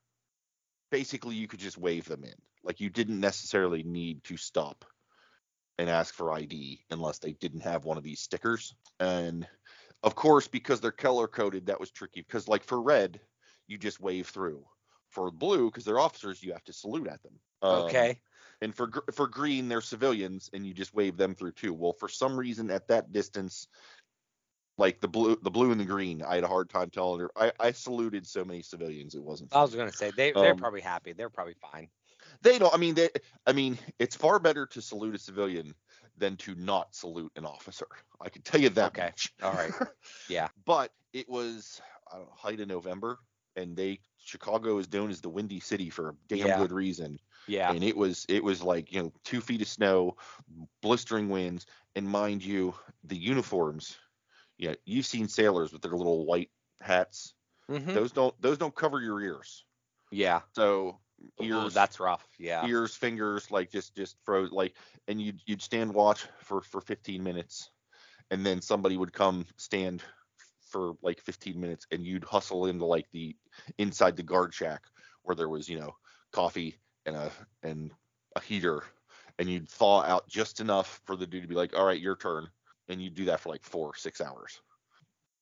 basically 0.91 1.35
you 1.35 1.47
could 1.47 1.59
just 1.59 1.77
wave 1.77 2.05
them 2.05 2.23
in. 2.23 2.35
Like 2.63 2.79
you 2.79 2.89
didn't 2.89 3.19
necessarily 3.19 3.83
need 3.83 4.23
to 4.25 4.37
stop 4.37 4.85
and 5.77 5.89
ask 5.89 6.13
for 6.13 6.31
ID 6.33 6.83
unless 6.89 7.19
they 7.19 7.33
didn't 7.33 7.61
have 7.61 7.85
one 7.85 7.97
of 7.97 8.03
these 8.03 8.21
stickers. 8.21 8.75
And 8.99 9.47
of 10.03 10.15
course, 10.15 10.47
because 10.47 10.81
they're 10.81 10.91
color 10.91 11.27
coded, 11.27 11.67
that 11.67 11.79
was 11.79 11.91
tricky. 11.91 12.21
Because 12.21 12.47
like 12.47 12.63
for 12.63 12.81
red, 12.81 13.21
you 13.67 13.77
just 13.77 13.99
wave 13.99 14.27
through. 14.27 14.65
For 15.09 15.31
blue, 15.31 15.71
because 15.71 15.85
they're 15.85 15.99
officers, 15.99 16.43
you 16.43 16.51
have 16.53 16.65
to 16.65 16.73
salute 16.73 17.07
at 17.07 17.21
them. 17.23 17.39
Um, 17.61 18.09
Okay. 18.09 18.21
and 18.61 18.75
for 18.75 18.87
gr- 18.87 19.11
for 19.13 19.27
green, 19.27 19.69
they're 19.69 19.81
civilians, 19.81 20.49
and 20.53 20.65
you 20.67 20.73
just 20.73 20.93
wave 20.93 21.17
them 21.17 21.33
through 21.33 21.53
too. 21.53 21.73
Well, 21.73 21.93
for 21.93 22.09
some 22.09 22.37
reason, 22.37 22.69
at 22.71 22.87
that 22.89 23.11
distance, 23.11 23.67
like 24.77 24.99
the 25.01 25.07
blue, 25.07 25.35
the 25.41 25.51
blue 25.51 25.71
and 25.71 25.79
the 25.79 25.85
green, 25.85 26.21
I 26.21 26.35
had 26.35 26.43
a 26.43 26.47
hard 26.47 26.69
time 26.69 26.89
telling 26.89 27.19
her. 27.21 27.31
I, 27.35 27.51
I 27.59 27.71
saluted 27.71 28.27
so 28.27 28.45
many 28.45 28.61
civilians, 28.61 29.15
it 29.15 29.23
wasn't. 29.23 29.51
I 29.51 29.61
was 29.61 29.75
gonna 29.75 29.91
say 29.91 30.11
they 30.11 30.31
they're 30.33 30.55
Um, 30.55 30.55
probably 30.55 30.79
happy. 30.81 31.11
They're 31.13 31.29
probably 31.29 31.55
fine. 31.55 31.89
They 32.41 32.59
don't. 32.59 32.73
I 32.73 32.77
mean, 32.77 32.95
they. 32.95 33.09
I 33.45 33.53
mean, 33.53 33.77
it's 33.99 34.15
far 34.15 34.39
better 34.39 34.65
to 34.67 34.81
salute 34.81 35.15
a 35.15 35.19
civilian 35.19 35.73
than 36.17 36.35
to 36.37 36.55
not 36.55 36.95
salute 36.95 37.31
an 37.35 37.45
officer. 37.45 37.87
I 38.21 38.29
can 38.29 38.41
tell 38.41 38.59
you 38.61 38.69
that 38.69 38.87
Okay. 38.87 39.05
much. 39.05 39.33
All 39.41 39.53
right. 39.53 39.71
Yeah. 40.29 40.49
but 40.65 40.91
it 41.13 41.29
was 41.29 41.81
I 42.11 42.17
don't 42.17 42.27
know, 42.27 42.33
height 42.35 42.59
of 42.59 42.67
November, 42.67 43.19
and 43.55 43.75
they 43.75 43.99
Chicago 44.19 44.77
is 44.77 44.91
known 44.91 45.09
as 45.09 45.21
the 45.21 45.29
Windy 45.29 45.59
City 45.59 45.89
for 45.89 46.09
a 46.09 46.13
damn 46.27 46.47
Yeah. 46.47 46.57
good 46.57 46.71
reason. 46.71 47.19
Yeah. 47.47 47.71
and 47.71 47.81
it 47.83 47.95
was 47.95 48.25
it 48.27 48.43
was 48.43 48.61
like 48.61 48.91
you 48.91 49.01
know 49.01 49.13
two 49.23 49.39
feet 49.39 49.61
of 49.61 49.67
snow 49.69 50.17
blistering 50.81 51.29
winds 51.29 51.65
and 51.95 52.07
mind 52.07 52.43
you 52.43 52.73
the 53.05 53.15
uniforms 53.15 53.97
yeah 54.57 54.73
you've 54.85 55.05
seen 55.05 55.29
sailors 55.29 55.71
with 55.71 55.81
their 55.81 55.93
little 55.93 56.25
white 56.25 56.49
hats 56.81 57.35
Mhm. 57.69 57.93
those 57.93 58.11
don't 58.11 58.35
those 58.41 58.57
don't 58.57 58.75
cover 58.75 58.99
your 59.01 59.21
ears 59.21 59.63
Yeah. 60.11 60.41
so 60.53 60.99
ears, 61.41 61.73
that's 61.73 61.99
rough. 61.99 62.25
Yeah. 62.39 62.65
ears, 62.65 62.95
fingers, 62.95 63.49
like 63.51 63.71
just 63.71 63.95
just 63.95 64.17
froze, 64.23 64.51
like, 64.51 64.75
and 65.07 65.21
you'd 65.21 65.41
you'd 65.45 65.61
stand 65.61 65.93
watch 65.93 66.25
for 66.39 66.61
for 66.61 66.81
15 66.81 67.23
minutes, 67.23 67.69
and 68.31 68.45
then 68.45 68.61
somebody 68.61 68.97
would 68.97 69.13
come 69.13 69.45
stand 69.57 70.03
for 70.69 70.93
like 71.01 71.21
15 71.21 71.59
minutes, 71.59 71.87
and 71.91 72.05
you'd 72.05 72.23
hustle 72.23 72.67
into 72.67 72.85
like 72.85 73.09
the 73.11 73.35
inside 73.77 74.15
the 74.15 74.23
guard 74.23 74.53
shack 74.53 74.83
where 75.23 75.35
there 75.35 75.49
was 75.49 75.67
you 75.69 75.79
know 75.79 75.95
coffee 76.31 76.77
and 77.05 77.15
a 77.15 77.31
and 77.63 77.91
a 78.35 78.41
heater, 78.41 78.83
and 79.39 79.49
you'd 79.49 79.69
thaw 79.69 80.01
out 80.03 80.27
just 80.27 80.59
enough 80.59 81.01
for 81.05 81.15
the 81.15 81.27
dude 81.27 81.43
to 81.43 81.47
be 81.47 81.55
like, 81.55 81.75
all 81.75 81.85
right, 81.85 82.01
your 82.01 82.15
turn, 82.15 82.47
and 82.89 83.01
you'd 83.01 83.15
do 83.15 83.25
that 83.25 83.39
for 83.39 83.49
like 83.49 83.63
four 83.63 83.95
six 83.95 84.21
hours. 84.21 84.61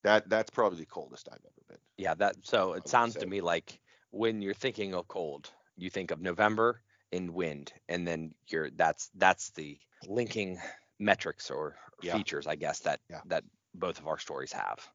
That 0.04 0.30
that's 0.30 0.52
probably 0.52 0.80
the 0.80 0.86
coldest 0.86 1.28
I've 1.32 1.40
ever 1.40 1.66
been. 1.68 1.78
Yeah, 1.98 2.14
that 2.16 2.36
so 2.44 2.74
it 2.74 2.88
sounds 2.88 3.16
to 3.16 3.26
me 3.26 3.42
like 3.42 3.80
when 4.12 4.42
you're 4.42 4.54
thinking 4.54 4.94
of 4.94 5.08
cold, 5.08 5.52
you 5.78 5.90
think 5.90 6.12
of 6.12 6.22
November 6.22 6.82
in 7.12 7.34
wind, 7.34 7.74
and 7.88 8.08
then 8.08 8.36
you're 8.48 8.70
that's 8.72 9.10
that's 9.16 9.52
the 9.52 9.80
linking 10.04 10.60
metrics 11.00 11.52
or 11.52 11.78
Yeah. 12.02 12.24
features, 12.24 12.48
I 12.48 12.56
guess 12.56 12.82
that 12.82 13.02
Yeah. 13.10 13.24
that 13.26 13.44
both 13.74 14.00
of 14.00 14.08
our 14.08 14.18
stories 14.20 14.54
have. 14.54 14.90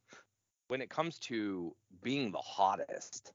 When 0.69 0.81
it 0.81 0.91
comes 0.91 1.19
to 1.21 1.77
being 2.03 2.31
the 2.31 2.39
hottest, 2.41 3.33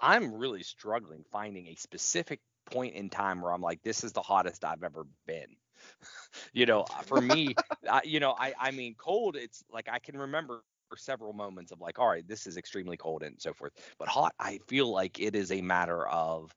I'm 0.00 0.34
really 0.34 0.62
struggling 0.64 1.24
finding 1.24 1.68
a 1.68 1.76
specific 1.76 2.42
point 2.66 2.94
in 2.96 3.10
time 3.10 3.40
where 3.42 3.52
I'm 3.52 3.62
like, 3.62 3.82
this 3.82 4.04
is 4.04 4.12
the 4.12 4.22
hottest 4.22 4.64
I've 4.64 4.84
ever 4.84 5.06
been. 5.26 5.56
you 6.54 6.66
know, 6.66 6.82
uh, 6.84 7.02
for 7.02 7.20
me, 7.22 7.56
I, 7.90 8.02
you 8.04 8.20
know, 8.20 8.32
I 8.32 8.54
I 8.58 8.72
mean, 8.72 8.96
cold. 8.96 9.36
It's 9.36 9.64
like 9.70 9.88
I 9.88 9.98
can 10.00 10.18
remember 10.18 10.64
several 10.96 11.32
moments 11.34 11.72
of 11.72 11.80
like, 11.80 11.98
all 11.98 12.08
right, 12.08 12.26
this 12.28 12.46
is 12.46 12.56
extremely 12.58 12.96
cold 12.98 13.22
and 13.22 13.40
so 13.40 13.54
forth. 13.54 13.74
But 13.98 14.08
hot, 14.08 14.34
I 14.38 14.58
feel 14.68 14.90
like 14.92 15.20
it 15.20 15.36
is 15.36 15.52
a 15.52 15.62
matter 15.62 16.06
of, 16.08 16.54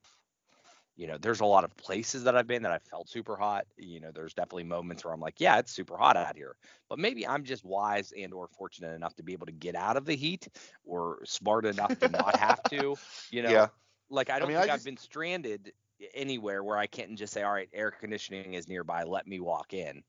you 1.01 1.08
know, 1.08 1.17
there's 1.17 1.39
a 1.39 1.46
lot 1.46 1.63
of 1.63 1.75
places 1.77 2.25
that 2.25 2.38
I've 2.38 2.46
been 2.46 2.62
that 2.62 2.72
I 2.72 2.77
felt 2.77 3.10
super 3.10 3.36
hot. 3.36 3.65
You 3.75 4.00
know, 4.00 4.12
there's 4.13 4.36
definitely 4.36 4.65
moments 4.65 5.03
where 5.03 5.12
I'm 5.12 5.20
like, 5.20 5.39
yeah, 5.39 5.58
it's 5.58 5.72
super 5.72 5.98
hot 5.98 6.15
out 6.15 6.36
here. 6.38 6.55
But 6.89 7.00
maybe 7.00 7.27
I'm 7.27 7.43
just 7.43 7.65
wise 7.65 8.13
and 8.15 8.31
or 8.36 8.48
fortunate 8.48 8.93
enough 8.93 9.15
to 9.15 9.24
be 9.24 9.34
able 9.34 9.48
to 9.48 9.51
get 9.51 9.75
out 9.75 9.98
of 9.98 10.05
the 10.05 10.15
heat 10.15 10.48
or 10.86 11.25
smart 11.25 11.65
enough 11.65 11.98
to 12.00 12.08
not 12.10 12.36
have 12.36 12.63
to. 12.67 13.00
You 13.31 13.41
know, 13.41 13.50
Yeah. 13.51 13.67
like 14.12 14.29
I 14.29 14.38
don't 14.38 14.46
mean, 14.46 14.58
think 14.58 14.67
I 14.67 14.67
I've 14.70 14.75
just- 14.75 14.86
been 14.86 14.98
stranded 14.98 15.74
anywhere 16.13 16.63
where 16.63 16.77
I 16.77 16.86
can't 16.86 17.17
just 17.17 17.34
say, 17.34 17.41
all 17.41 17.53
right, 17.53 17.70
air 17.74 17.89
conditioning 17.89 18.53
is 18.53 18.67
nearby, 18.67 19.03
let 19.03 19.25
me 19.25 19.39
walk 19.39 19.74
in. 19.74 20.03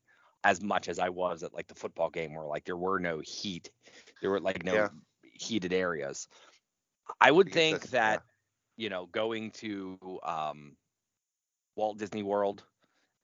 As 0.44 0.60
much 0.62 0.88
as 0.88 0.98
I 0.98 1.08
was 1.08 1.42
at 1.42 1.54
like 1.54 1.68
the 1.68 1.74
football 1.74 2.10
game 2.10 2.34
where 2.34 2.46
like 2.46 2.64
there 2.64 2.76
were 2.76 2.98
no 2.98 3.20
heat, 3.24 3.70
there 4.20 4.30
were 4.30 4.40
like 4.40 4.62
no 4.64 4.74
Yeah. 4.74 4.88
heated 5.22 5.72
areas. 5.72 6.28
I 7.20 7.30
would 7.30 7.50
think 7.50 7.90
that 7.90 8.22
you 8.76 8.90
know 8.90 9.06
going 9.06 9.50
to 9.52 9.98
um, 10.24 10.76
Walt 11.76 11.98
Disney 11.98 12.22
World 12.22 12.62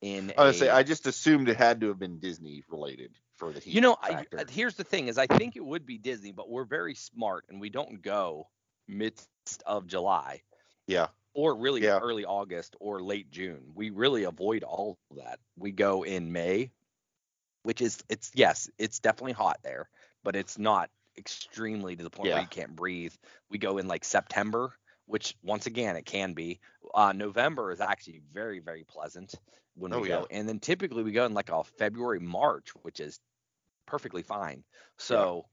in 0.01 0.33
I 0.37 0.45
was 0.45 0.53
gonna 0.59 0.67
say 0.67 0.69
a- 0.69 0.75
I 0.77 0.83
just 0.83 1.07
assumed 1.07 1.49
it 1.49 1.57
had 1.57 1.81
to 1.81 1.89
have 1.89 1.99
been 1.99 2.19
Disney 2.19 2.63
related 2.69 3.17
for 3.37 3.53
the 3.53 3.61
heat 3.61 3.75
you 3.75 3.81
know, 3.81 3.97
I, 4.01 4.27
uh, 4.37 4.45
here's 4.49 4.75
the 4.75 4.85
thing: 4.85 5.09
is 5.09 5.19
I 5.19 5.27
think 5.27 5.57
it 5.57 5.65
would 5.65 5.87
be 5.87 5.99
Disney, 5.99 6.33
but 6.33 6.49
we're 6.49 6.65
very 6.65 6.95
smart 6.95 7.45
and 7.49 7.61
we 7.61 7.69
don't 7.71 8.03
go 8.03 8.49
midst 8.87 9.29
of 9.67 9.87
July 9.87 10.43
yeah, 10.87 11.09
or 11.35 11.55
really 11.57 11.83
Yeah. 11.83 11.99
early 11.99 12.25
August 12.25 12.75
or 12.81 13.03
late 13.03 13.31
June. 13.31 13.73
We 13.75 13.91
really 13.91 14.25
avoid 14.25 14.65
all 14.65 14.99
that. 15.17 15.39
We 15.57 15.73
go 15.73 16.03
in 16.05 16.33
May, 16.33 16.71
which 17.63 17.81
is 17.83 18.03
it's 18.09 18.31
yes, 18.35 18.71
it's 18.79 19.01
definitely 19.01 19.33
hot 19.33 19.59
there, 19.63 19.91
but 20.25 20.37
it's 20.37 20.59
not 20.59 20.91
extremely 21.17 21.97
to 21.97 22.03
the 22.03 22.11
point 22.11 22.29
Yeah. 22.29 22.35
where 22.37 22.43
you 22.43 22.49
can't 22.49 22.75
breathe. 22.77 23.15
We 23.51 23.59
go 23.59 23.79
in 23.79 23.89
like 23.89 24.05
September, 24.05 24.73
which 25.09 25.37
once 25.43 25.67
again 25.67 25.97
it 25.97 26.07
can 26.07 26.35
be. 26.35 26.61
Uh, 26.95 27.13
November 27.13 27.73
is 27.73 27.81
actually 27.81 28.23
very 28.33 28.61
very 28.61 28.85
pleasant 28.85 29.35
when 29.77 29.95
we 29.95 30.03
Oh, 30.03 30.05
go, 30.05 30.27
and 30.31 30.49
then 30.49 30.61
typically 30.61 31.05
we 31.05 31.13
go 31.13 31.27
in 31.27 31.35
like 31.35 31.51
a 31.51 31.65
February 31.65 32.21
March, 32.21 32.71
which 32.83 33.01
is 33.01 33.21
perfectly 33.87 34.23
fine. 34.23 34.65
So 34.99 35.47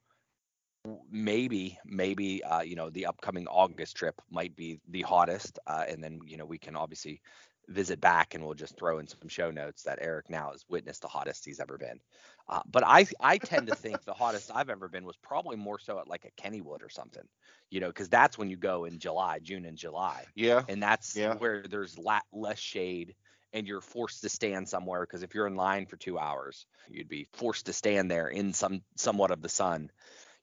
w- 0.86 1.04
maybe 1.12 1.80
maybe 1.86 2.44
uh, 2.44 2.62
you 2.62 2.76
know 2.76 2.90
the 2.90 3.08
upcoming 3.08 3.48
August 3.48 3.96
trip 3.98 4.22
might 4.32 4.56
be 4.56 4.80
the 4.90 5.04
hottest, 5.04 5.60
uh, 5.68 5.86
and 5.90 6.04
then 6.04 6.22
you 6.26 6.38
know 6.38 6.46
we 6.46 6.60
can 6.60 6.76
obviously 6.78 7.22
visit 7.70 8.02
back 8.02 8.36
and 8.36 8.46
we'll 8.46 8.56
just 8.56 8.78
throw 8.78 9.00
in 9.00 9.08
some 9.08 9.28
show 9.28 9.52
notes 9.52 9.84
that 9.84 10.00
Eric 10.02 10.30
now 10.30 10.52
has 10.52 10.66
witnessed 10.70 11.02
the 11.02 11.08
hottest 11.08 11.46
he's 11.46 11.60
ever 11.60 11.78
been. 11.78 12.00
Uh, 12.48 12.62
but 12.68 12.84
I 12.86 13.08
I 13.20 13.38
tend 13.40 13.68
to 13.68 13.74
think 13.74 14.04
the 14.04 14.14
hottest 14.14 14.52
I've 14.54 14.70
ever 14.70 14.88
been 14.88 15.06
was 15.06 15.18
probably 15.18 15.56
more 15.58 15.80
so 15.80 16.00
at 16.00 16.08
like 16.08 16.25
a 16.25 16.42
Kennywood 16.42 16.84
or 16.84 16.90
something, 16.90 17.28
you 17.70 17.80
know, 17.80 17.88
because 17.88 18.10
that's 18.10 18.38
when 18.38 18.50
you 18.50 18.58
go 18.58 18.86
in 18.86 19.00
July, 19.00 19.40
June 19.40 19.66
and 19.66 19.78
July, 19.78 20.28
yeah, 20.36 20.64
and 20.68 20.82
that's 20.82 21.22
Yeah. 21.22 21.38
where 21.38 21.64
there's 21.68 21.98
la- 21.98 22.20
less 22.32 22.60
shade 22.60 23.16
and 23.54 23.68
you're 23.68 23.82
forced 23.82 24.22
to 24.22 24.30
stand 24.30 24.68
somewhere 24.68 25.02
because 25.02 25.24
if 25.24 25.34
you're 25.34 25.48
in 25.48 25.56
line 25.56 25.86
for 25.86 25.98
two 25.98 26.18
hours, 26.20 26.66
you'd 26.90 27.08
be 27.10 27.28
forced 27.34 27.68
to 27.68 27.74
stand 27.74 28.12
there 28.12 28.28
in 28.28 28.54
some 28.54 28.82
somewhat 28.98 29.32
of 29.32 29.42
the 29.42 29.50
sun, 29.50 29.90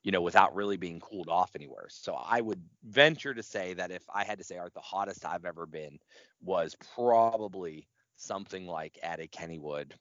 you 0.03 0.11
know, 0.11 0.21
without 0.21 0.55
really 0.55 0.77
being 0.77 0.99
cooled 0.99 1.29
off 1.29 1.51
anywhere. 1.55 1.87
So 1.89 2.13
I 2.15 2.41
would 2.41 2.63
venture 2.83 3.33
to 3.33 3.43
say 3.43 3.73
that 3.75 3.91
if 3.91 4.03
I 4.13 4.23
had 4.23 4.39
to 4.39 4.43
say, 4.43 4.57
Art, 4.57 4.73
the 4.73 4.81
hottest 4.81 5.25
I've 5.25 5.45
ever 5.45 5.65
been 5.65 5.99
was 6.41 6.75
probably 6.95 7.87
something 8.15 8.67
like 8.67 8.97
at 9.03 9.19
a 9.19 9.27
Kennywood 9.27 9.93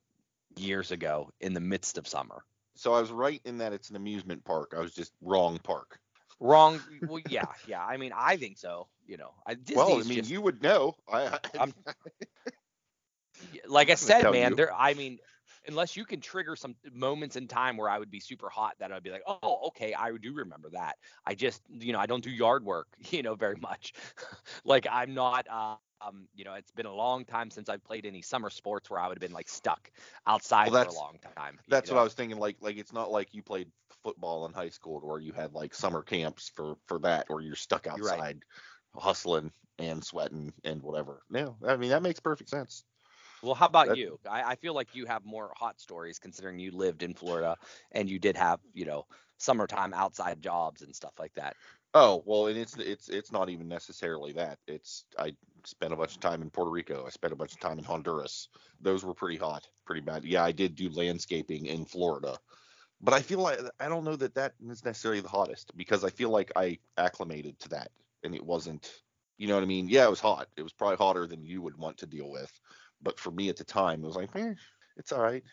years 0.56 0.92
ago 0.92 1.30
in 1.40 1.54
the 1.54 1.60
midst 1.60 1.98
of 1.98 2.06
summer. 2.06 2.44
So 2.74 2.94
I 2.94 3.00
was 3.00 3.10
right 3.10 3.40
in 3.44 3.58
that 3.58 3.72
it's 3.72 3.90
an 3.90 3.96
amusement 3.96 4.44
park. 4.44 4.74
I 4.76 4.80
was 4.80 4.94
just 4.94 5.12
wrong 5.20 5.58
park. 5.62 5.98
Wrong. 6.40 6.80
Well, 7.06 7.20
yeah, 7.28 7.46
yeah. 7.66 7.84
I 7.84 7.96
mean, 7.96 8.12
I 8.16 8.36
think 8.36 8.58
so. 8.58 8.88
You 9.06 9.16
know, 9.16 9.30
I, 9.46 9.54
Disney's 9.54 9.76
well, 9.76 10.00
I 10.00 10.02
mean, 10.02 10.18
just, 10.18 10.30
you 10.30 10.40
would 10.40 10.62
know. 10.62 10.96
I, 11.12 11.38
I 11.58 11.72
like 13.68 13.90
I 13.90 13.94
said, 13.94 14.30
man, 14.30 14.50
you. 14.50 14.56
there. 14.56 14.74
I 14.74 14.94
mean, 14.94 15.18
unless 15.66 15.96
you 15.96 16.04
can 16.04 16.20
trigger 16.20 16.56
some 16.56 16.74
moments 16.92 17.36
in 17.36 17.48
time 17.48 17.76
where 17.76 17.88
I 17.88 17.98
would 17.98 18.10
be 18.10 18.20
super 18.20 18.48
hot, 18.48 18.74
that 18.78 18.92
I'd 18.92 19.02
be 19.02 19.10
like, 19.10 19.22
oh, 19.26 19.66
okay, 19.68 19.94
I 19.94 20.10
do 20.16 20.32
remember 20.34 20.70
that. 20.70 20.98
I 21.26 21.34
just, 21.34 21.62
you 21.68 21.92
know, 21.92 21.98
I 21.98 22.06
don't 22.06 22.22
do 22.22 22.30
yard 22.30 22.64
work, 22.64 22.88
you 23.10 23.22
know, 23.22 23.34
very 23.34 23.56
much. 23.56 23.92
like 24.64 24.86
I'm 24.90 25.14
not. 25.14 25.46
Uh, 25.48 25.76
um, 26.04 26.26
you 26.34 26.42
know, 26.44 26.54
it's 26.54 26.72
been 26.72 26.86
a 26.86 26.92
long 26.92 27.24
time 27.24 27.48
since 27.48 27.68
I've 27.68 27.84
played 27.84 28.06
any 28.06 28.22
summer 28.22 28.50
sports 28.50 28.90
where 28.90 28.98
I 28.98 29.06
would 29.06 29.16
have 29.16 29.20
been 29.20 29.32
like 29.32 29.48
stuck 29.48 29.88
outside 30.26 30.74
Well, 30.74 30.74
for 30.74 30.88
a 30.88 30.92
long 30.92 31.18
time. 31.36 31.60
you 31.68 31.68
that's 31.68 31.90
what 31.90 31.98
know? 31.98 32.00
I 32.00 32.02
was 32.04 32.14
thinking. 32.14 32.38
Like, 32.38 32.56
like 32.60 32.76
it's 32.76 32.92
not 32.92 33.10
like 33.10 33.34
you 33.34 33.42
played 33.42 33.70
football 34.02 34.46
in 34.46 34.52
high 34.52 34.68
school 34.68 35.00
where 35.00 35.20
you 35.20 35.32
had 35.32 35.52
like 35.54 35.74
summer 35.74 36.02
camps 36.02 36.48
for 36.54 36.76
for 36.86 36.98
that, 37.00 37.26
or 37.30 37.40
you're 37.40 37.56
stuck 37.56 37.86
You're 37.94 38.04
right. 38.06 38.26
outside 38.26 38.44
hustling 38.94 39.52
and 39.78 40.04
sweating 40.04 40.52
and 40.64 40.82
whatever. 40.82 41.22
No, 41.30 41.56
I 41.64 41.76
mean 41.76 41.90
that 41.90 42.02
makes 42.02 42.20
perfect 42.20 42.50
sense. 42.50 42.84
Well, 43.42 43.54
how 43.54 43.66
about 43.66 43.90
That- 43.90 43.96
you? 43.96 44.18
I, 44.28 44.52
I 44.52 44.56
feel 44.56 44.72
like 44.74 44.94
you 44.94 45.04
have 45.06 45.24
more 45.24 45.52
hot 45.56 45.80
stories 45.80 46.18
considering 46.18 46.58
you 46.58 46.70
lived 46.70 47.02
in 47.02 47.14
Florida 47.14 47.56
and 47.90 48.08
you 48.08 48.18
did 48.18 48.36
have, 48.36 48.60
you 48.72 48.84
know, 48.84 49.04
summertime 49.38 49.92
outside 49.94 50.40
jobs 50.40 50.82
and 50.82 50.94
stuff 50.94 51.14
like 51.18 51.34
that. 51.34 51.56
Oh 51.94 52.22
well, 52.24 52.46
and 52.46 52.56
it's 52.58 52.78
it's 52.78 53.08
it's 53.10 53.30
not 53.32 53.50
even 53.50 53.68
necessarily 53.68 54.32
that. 54.32 54.58
It's 54.66 55.04
I 55.18 55.36
spent 55.66 55.92
a 55.92 55.96
bunch 55.96 56.14
of 56.14 56.20
time 56.20 56.40
in 56.40 56.50
Puerto 56.50 56.70
Rico. 56.70 57.04
I 57.04 57.10
spent 57.10 57.34
a 57.34 57.36
bunch 57.36 57.52
of 57.52 57.60
time 57.60 57.78
in 57.78 57.84
Honduras. 57.84 58.48
Those 58.80 59.04
were 59.04 59.14
pretty 59.14 59.36
hot, 59.36 59.68
pretty 59.84 60.00
bad. 60.00 60.24
Yeah, 60.24 60.42
I 60.42 60.52
did 60.52 60.74
do 60.74 60.88
landscaping 60.88 61.66
in 61.66 61.84
Florida, 61.84 62.38
but 63.00 63.14
I 63.14 63.22
feel 63.22 63.40
like 63.40 63.60
I 63.80 63.88
don't 63.88 64.04
know 64.04 64.16
that 64.16 64.34
that 64.36 64.54
is 64.60 64.84
necessarily 64.84 65.20
the 65.22 65.28
hottest 65.28 65.76
because 65.76 66.04
I 66.04 66.10
feel 66.10 66.30
like 66.30 66.52
I 66.56 66.78
acclimated 66.98 67.58
to 67.60 67.70
that, 67.70 67.92
and 68.24 68.34
it 68.34 68.44
wasn't. 68.44 69.02
You 69.38 69.48
know 69.48 69.56
what 69.56 69.64
I 69.64 69.66
mean? 69.66 69.88
Yeah, 69.88 70.06
it 70.06 70.10
was 70.10 70.20
hot. 70.20 70.48
It 70.56 70.62
was 70.62 70.72
probably 70.74 70.98
hotter 70.98 71.26
than 71.26 71.44
you 71.44 71.62
would 71.62 71.76
want 71.76 71.98
to 71.98 72.06
deal 72.06 72.30
with, 72.30 72.52
but 73.02 73.18
for 73.18 73.30
me 73.30 73.48
at 73.48 73.56
the 73.56 73.64
time, 73.64 74.02
it 74.02 74.06
was 74.06 74.16
like, 74.16 74.34
eh, 74.36 74.54
it's 74.96 75.12
all 75.12 75.22
right. 75.22 75.44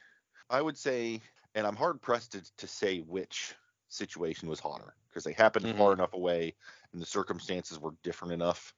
I 0.49 0.61
would 0.61 0.77
say, 0.77 1.21
and 1.55 1.67
I'm 1.67 1.75
hard 1.75 2.01
pressed 2.01 2.33
to, 2.33 2.43
to 2.57 2.67
say 2.67 2.99
which 3.01 3.55
situation 3.89 4.49
was 4.49 4.59
hotter 4.59 4.95
because 5.09 5.23
they 5.23 5.33
happened 5.33 5.67
Mhm. 5.67 5.73
far 5.77 5.93
enough 5.93 6.13
away 6.13 6.55
and 6.93 7.01
the 7.01 7.05
circumstances 7.07 7.79
were 7.79 7.93
different 8.03 8.33
enough 8.33 8.73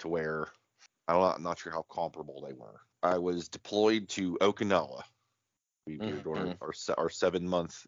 to 0.00 0.08
where 0.08 0.48
I 1.08 1.14
don't 1.14 1.22
know, 1.22 1.28
I'm 1.32 1.42
not 1.42 1.58
sure 1.58 1.72
how 1.72 1.84
comparable 1.90 2.42
they 2.42 2.54
were. 2.54 2.80
I 3.02 3.18
was 3.18 3.48
deployed 3.48 4.08
to 4.10 4.36
Okinawa. 4.40 5.04
We 5.86 5.98
we 5.98 6.14
were 6.14 6.20
doing 6.20 6.52
our 6.60 6.72
our 6.96 7.10
seven 7.10 7.48
month 7.48 7.86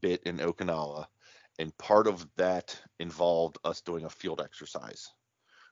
bit 0.00 0.22
in 0.24 0.38
Okinawa, 0.38 1.08
and 1.58 1.76
part 1.78 2.06
of 2.06 2.28
that 2.36 2.80
involved 3.00 3.58
us 3.64 3.82
doing 3.82 4.04
a 4.04 4.10
field 4.10 4.40
exercise, 4.40 5.12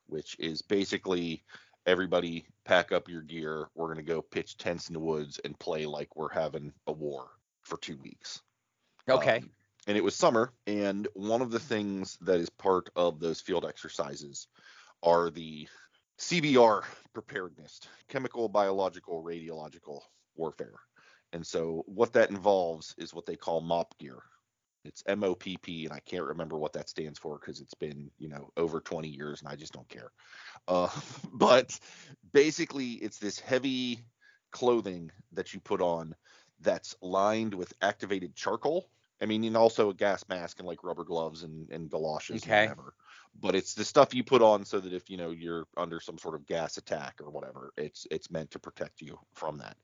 which 0.06 0.36
is 0.40 0.62
basically 0.62 1.44
everybody 1.86 2.44
pack 2.64 2.92
up 2.92 3.08
your 3.08 3.22
gear. 3.22 3.68
We're 3.74 3.88
gonna 3.88 4.02
go 4.02 4.20
pitch 4.20 4.58
tents 4.58 4.88
in 4.88 4.94
the 4.94 5.00
woods 5.00 5.40
and 5.44 5.58
play 5.58 5.86
like 5.86 6.14
we're 6.16 6.32
having 6.32 6.72
a 6.86 6.92
war 6.92 7.28
for 7.62 7.78
two 7.78 7.96
weeks. 7.98 8.42
Okay. 9.08 9.38
Um, 9.38 9.50
and 9.86 9.96
it 9.96 10.02
was 10.02 10.16
summer, 10.16 10.52
and 10.66 11.06
one 11.14 11.42
of 11.42 11.52
the 11.52 11.60
things 11.60 12.18
that 12.22 12.40
is 12.40 12.50
part 12.50 12.90
of 12.96 13.20
those 13.20 13.40
field 13.40 13.64
exercises 13.64 14.48
are 15.02 15.30
the 15.30 15.68
CBR 16.18 16.82
preparedness, 17.12 17.80
chemical, 18.08 18.48
biological, 18.48 19.22
radiological 19.22 20.00
warfare. 20.34 20.74
And 21.32 21.46
so 21.46 21.84
what 21.86 22.12
that 22.14 22.30
involves 22.30 22.94
is 22.98 23.14
what 23.14 23.26
they 23.26 23.36
call 23.36 23.60
MOPP 23.60 23.98
gear. 23.98 24.22
It's 24.86 25.02
MOPP, 25.04 25.84
and 25.84 25.92
I 25.92 26.00
can't 26.00 26.24
remember 26.24 26.56
what 26.56 26.72
that 26.74 26.88
stands 26.88 27.18
for 27.18 27.38
because 27.38 27.60
it's 27.60 27.74
been, 27.74 28.10
you 28.18 28.28
know, 28.28 28.50
over 28.56 28.80
20 28.80 29.08
years, 29.08 29.40
and 29.40 29.50
I 29.50 29.56
just 29.56 29.72
don't 29.72 29.88
care. 29.88 30.12
Uh, 30.68 30.88
but 31.32 31.78
basically, 32.32 32.92
it's 32.92 33.18
this 33.18 33.38
heavy 33.38 34.00
clothing 34.50 35.10
that 35.32 35.52
you 35.52 35.60
put 35.60 35.80
on 35.80 36.14
that's 36.60 36.96
lined 37.02 37.54
with 37.54 37.72
activated 37.82 38.34
charcoal. 38.34 38.88
I 39.20 39.26
mean, 39.26 39.44
and 39.44 39.56
also 39.56 39.90
a 39.90 39.94
gas 39.94 40.24
mask 40.28 40.58
and 40.58 40.68
like 40.68 40.84
rubber 40.84 41.04
gloves 41.04 41.42
and, 41.42 41.70
and 41.70 41.90
galoshes 41.90 42.44
Okay. 42.44 42.64
and 42.64 42.70
whatever. 42.70 42.94
But 43.40 43.54
it's 43.54 43.74
the 43.74 43.84
stuff 43.84 44.14
you 44.14 44.22
put 44.22 44.42
on 44.42 44.64
so 44.64 44.78
that 44.80 44.92
if 44.92 45.10
you 45.10 45.16
know 45.16 45.30
you're 45.30 45.66
under 45.76 46.00
some 46.00 46.18
sort 46.18 46.34
of 46.34 46.46
gas 46.46 46.76
attack 46.76 47.20
or 47.22 47.30
whatever, 47.30 47.72
it's 47.76 48.06
it's 48.10 48.30
meant 48.30 48.50
to 48.52 48.58
protect 48.58 49.00
you 49.00 49.18
from 49.34 49.58
that. 49.58 49.76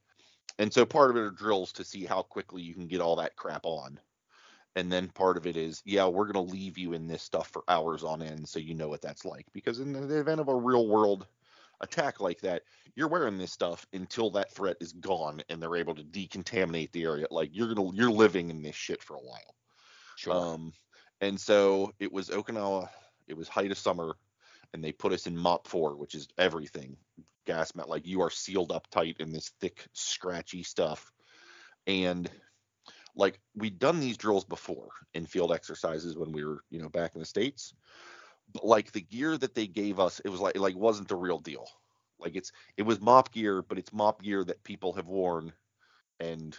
And 0.59 0.73
so 0.73 0.85
part 0.85 1.11
of 1.11 1.17
it 1.17 1.21
are 1.21 1.31
drills 1.31 1.73
to 1.73 1.85
see 1.85 2.05
how 2.05 2.23
quickly 2.23 2.63
you 2.63 2.75
can 2.75 2.87
get 2.87 3.01
all 3.01 3.17
that 3.17 3.37
crap 3.37 3.65
on. 3.65 3.99
And 4.75 4.91
then 4.91 5.09
part 5.09 5.37
of 5.37 5.47
it 5.47 5.57
is, 5.57 5.83
yeah, 5.85 6.07
we're 6.07 6.27
gonna 6.27 6.41
leave 6.43 6.79
you 6.79 6.95
in 6.95 7.07
this 7.07 7.23
stuff 7.23 7.49
for 7.49 7.63
hours 7.69 8.05
on 8.05 8.23
end 8.23 8.49
so 8.49 8.59
you 8.59 8.75
know 8.75 8.89
what 8.89 9.03
that's 9.03 9.25
like. 9.25 9.47
Because 9.53 9.81
in 9.81 9.93
the 9.93 10.19
event 10.19 10.41
of 10.41 10.49
a 10.49 10.55
real 10.55 10.89
world 10.89 11.27
attack 11.81 12.21
like 12.21 12.41
that, 12.41 12.63
you're 12.95 13.09
wearing 13.09 13.39
this 13.39 13.53
stuff 13.53 13.87
until 13.93 14.31
that 14.31 14.53
threat 14.53 14.77
is 14.81 14.93
gone 14.93 15.43
and 15.49 15.61
they're 15.61 15.77
able 15.77 15.95
to 15.95 16.05
decontaminate 16.05 16.93
the 16.93 17.05
area. 17.05 17.27
Like 17.31 17.51
you're 17.53 17.75
gonna 17.75 17.91
you're 17.93 18.11
living 18.11 18.51
in 18.51 18.63
this 18.63 18.77
shit 18.77 19.03
for 19.03 19.17
a 19.17 19.21
while. 19.21 19.55
Sure. 20.17 20.35
Um, 20.35 20.73
and 21.21 21.39
so 21.39 21.93
it 21.99 22.13
was 22.13 22.31
Okinawa. 22.31 22.89
It 23.29 23.37
was 23.37 23.49
height 23.49 23.71
of 23.71 23.79
summer, 23.79 24.17
and 24.73 24.83
they 24.83 24.93
put 24.93 25.13
us 25.13 25.27
in 25.27 25.37
MOPP 25.37 25.67
Four, 25.67 25.97
which 25.97 26.15
is 26.15 26.29
everything 26.39 26.97
gas 27.47 27.75
mat. 27.75 27.89
Like 27.89 28.07
you 28.07 28.21
are 28.23 28.31
sealed 28.31 28.73
up 28.73 28.89
tight 28.91 29.17
in 29.19 29.33
this 29.33 29.53
thick, 29.61 29.87
scratchy 29.93 30.63
stuff. 30.63 31.11
And 31.87 32.31
like 33.15 33.41
we'd 33.55 33.79
done 33.79 34.01
these 34.01 34.17
drills 34.17 34.45
before 34.45 34.89
in 35.15 35.27
field 35.27 35.53
exercises 35.53 36.17
when 36.17 36.33
we 36.33 36.45
were, 36.45 36.65
you 36.71 36.81
know, 36.81 36.89
back 36.89 37.15
in 37.15 37.21
the 37.21 37.27
states. 37.27 37.75
But 38.53 38.65
like 38.65 38.93
the 38.93 39.01
gear 39.01 39.37
that 39.39 39.55
they 39.55 39.67
gave 39.67 39.99
us, 39.99 40.21
it 40.21 40.29
was 40.29 40.41
like 40.41 40.59
like 40.59 40.77
wasn't 40.77 41.09
the 41.09 41.17
real 41.17 41.39
deal. 41.39 41.67
Like 42.19 42.37
it's 42.37 42.53
it 42.77 42.83
was 42.83 43.01
MOPP 43.01 43.33
gear, 43.33 43.63
but 43.63 43.79
it's 43.79 43.93
MOPP 43.93 44.23
gear 44.23 44.45
that 44.45 44.65
people 44.65 44.93
have 44.95 45.07
worn 45.07 45.53
and 46.21 46.57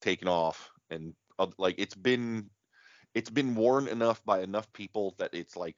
taken 0.00 0.28
off 0.28 0.70
and 0.90 1.14
uh, 1.38 1.46
like 1.58 1.76
it's 1.78 1.94
been 1.94 2.50
it's 3.14 3.30
been 3.30 3.54
worn 3.54 3.88
enough 3.88 4.24
by 4.24 4.40
enough 4.40 4.72
people 4.72 5.14
that 5.18 5.34
it's 5.34 5.56
like 5.56 5.76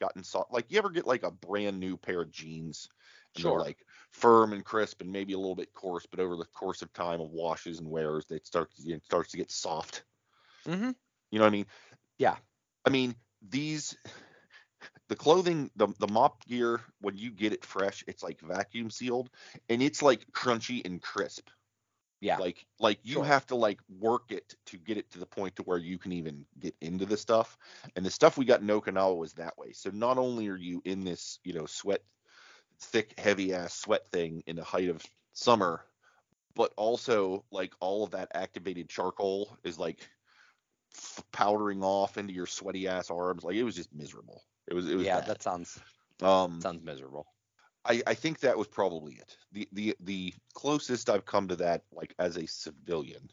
gotten 0.00 0.22
soft. 0.22 0.52
Like 0.52 0.66
you 0.70 0.78
ever 0.78 0.90
get 0.90 1.06
like 1.06 1.24
a 1.24 1.30
brand 1.30 1.78
new 1.80 1.96
pair 1.96 2.22
of 2.22 2.30
jeans 2.30 2.88
and 3.36 3.44
Sure. 3.44 3.48
they're 3.48 3.54
like 3.54 3.84
firm 4.12 4.52
and 4.52 4.64
crisp 4.64 5.00
and 5.02 5.12
maybe 5.12 5.32
a 5.34 5.38
little 5.38 5.54
bit 5.56 5.72
coarse, 5.74 6.06
but 6.06 6.20
over 6.20 6.36
the 6.36 6.46
course 6.46 6.82
of 6.82 6.92
time 6.92 7.20
of 7.20 7.30
washes 7.30 7.78
and 7.80 7.90
wears, 7.90 8.26
they 8.26 8.40
start 8.44 8.70
it 8.78 9.04
starts 9.04 9.30
to 9.32 9.36
get 9.38 9.50
soft. 9.50 10.04
mm-hmm. 10.66 10.90
You 11.30 11.38
know 11.38 11.44
what 11.44 11.48
I 11.48 11.56
mean? 11.56 11.66
Yeah. 12.18 12.38
I 12.84 12.90
mean 12.90 13.14
these 13.42 13.96
the 15.08 15.16
clothing 15.16 15.70
the 15.76 15.88
the 15.98 16.06
MOPP 16.08 16.46
gear 16.46 16.80
when 17.00 17.16
you 17.16 17.30
get 17.30 17.52
it 17.52 17.64
fresh 17.64 18.04
it's 18.06 18.22
like 18.22 18.40
vacuum 18.40 18.90
sealed 18.90 19.30
and 19.68 19.82
it's 19.82 20.02
like 20.02 20.26
crunchy 20.32 20.84
and 20.84 21.02
crisp 21.02 21.48
Yeah. 22.20 22.40
like 22.40 22.66
like 22.80 23.00
you 23.02 23.22
Sure. 23.22 23.22
have 23.22 23.46
to 23.46 23.56
like 23.56 23.80
work 23.88 24.32
it 24.32 24.54
to 24.66 24.78
get 24.78 24.98
it 24.98 25.10
to 25.12 25.18
the 25.18 25.26
point 25.26 25.56
to 25.56 25.62
where 25.64 25.78
you 25.78 25.98
can 25.98 26.12
even 26.12 26.46
get 26.58 26.76
into 26.80 27.06
the 27.06 27.16
stuff 27.16 27.58
and 27.96 28.06
the 28.06 28.10
stuff 28.10 28.38
we 28.38 28.44
got 28.44 28.60
in 28.62 28.68
okinawa 28.68 29.16
was 29.16 29.34
that 29.34 29.56
way 29.58 29.72
so 29.72 29.90
not 29.90 30.18
only 30.18 30.48
are 30.48 30.56
you 30.56 30.82
in 30.84 31.04
this 31.04 31.40
you 31.44 31.54
know 31.54 31.66
sweat 31.66 32.02
thick 32.80 33.18
heavy 33.18 33.54
ass 33.54 33.74
sweat 33.74 34.06
thing 34.08 34.42
in 34.46 34.56
the 34.56 34.64
height 34.64 34.88
of 34.88 35.04
summer 35.32 35.84
but 36.54 36.72
also 36.76 37.44
like 37.50 37.72
all 37.80 38.04
of 38.04 38.10
that 38.10 38.28
activated 38.34 38.88
charcoal 38.88 39.56
is 39.64 39.78
like 39.78 40.08
f- 40.94 41.24
powdering 41.32 41.82
off 41.82 42.16
into 42.18 42.32
your 42.32 42.46
sweaty 42.46 42.88
ass 42.88 43.10
arms 43.10 43.44
like 43.44 43.56
it 43.56 43.64
was 43.64 43.76
just 43.76 43.94
miserable 43.94 44.42
it 44.68 44.74
was 44.74 44.88
it 44.88 44.96
was 44.96 45.06
yeah, 45.06 45.20
bad. 45.20 45.28
that 45.28 45.42
sounds 45.42 45.80
um 46.22 46.60
sounds 46.60 46.82
miserable. 46.82 47.26
I, 47.84 48.02
I 48.06 48.14
think 48.14 48.40
that 48.40 48.58
was 48.58 48.66
probably 48.66 49.14
it. 49.14 49.36
The 49.52 49.68
the 49.72 49.96
the 50.00 50.34
closest 50.54 51.08
I've 51.08 51.24
come 51.24 51.48
to 51.48 51.56
that, 51.56 51.84
like 51.92 52.14
as 52.18 52.36
a 52.36 52.46
civilian, 52.46 53.30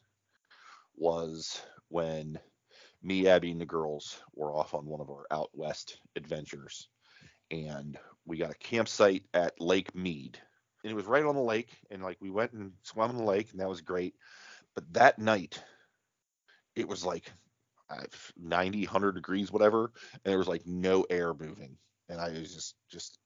was 0.95 1.61
when 1.89 2.39
me, 3.01 3.27
Abby, 3.27 3.51
and 3.51 3.59
the 3.59 3.65
girls 3.65 4.21
were 4.35 4.53
off 4.53 4.73
on 4.73 4.85
one 4.85 5.01
of 5.01 5.09
our 5.09 5.25
out 5.31 5.49
west 5.53 5.99
adventures, 6.15 6.87
and 7.51 7.99
we 8.25 8.37
got 8.37 8.51
a 8.51 8.55
campsite 8.55 9.25
at 9.33 9.59
Lake 9.61 9.93
Mead, 9.95 10.41
and 10.83 10.91
it 10.91 10.95
was 10.95 11.05
right 11.05 11.25
on 11.25 11.35
the 11.35 11.41
lake, 11.41 11.79
and 11.89 12.03
like 12.03 12.17
we 12.21 12.29
went 12.31 12.53
and 12.53 12.73
swam 12.83 13.11
in 13.11 13.17
the 13.17 13.23
lake, 13.23 13.51
and 13.51 13.59
that 13.59 13.69
was 13.69 13.81
great. 13.81 14.15
But 14.75 14.93
that 14.93 15.19
night, 15.19 15.63
it 16.75 16.87
was 16.87 17.03
like 17.03 17.31
uh, 17.89 18.05
90, 18.37 18.83
100 18.83 19.13
degrees, 19.13 19.51
whatever, 19.51 19.91
and 20.13 20.21
there 20.25 20.37
was 20.37 20.47
like 20.47 20.65
no 20.65 21.03
air 21.09 21.33
moving, 21.33 21.77
and 22.09 22.19
I 22.19 22.29
was 22.31 22.53
just 22.53 22.75
just 22.89 23.19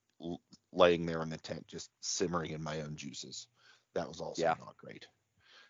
laying 0.74 1.06
there 1.06 1.22
in 1.22 1.30
the 1.30 1.38
tent, 1.38 1.68
just 1.68 1.92
simmering 2.02 2.52
in 2.52 2.64
my 2.64 2.82
own 2.82 2.96
juices. 2.96 3.48
That 3.96 4.08
was 4.08 4.22
also 4.22 4.48
Yeah. 4.48 4.56
not 4.60 4.78
great. 4.78 5.08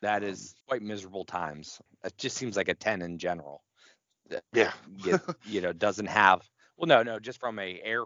That 0.01 0.23
Um, 0.27 0.49
quite 0.67 0.81
miserable 0.81 1.25
times. 1.25 1.81
It 2.03 2.17
just 2.17 2.37
seems 2.37 2.55
like 2.55 2.67
a 2.67 2.75
10 2.75 3.01
in 3.01 3.17
general. 3.19 3.63
That, 4.29 4.43
Yeah. 4.51 4.73
get, 5.01 5.19
you 5.43 5.61
know, 5.61 5.73
doesn't 5.73 6.07
have. 6.07 6.49
Well, 6.77 6.87
no, 6.87 7.03
no, 7.03 7.19
just 7.19 7.39
from 7.39 7.59
a 7.59 7.81
air 7.81 8.05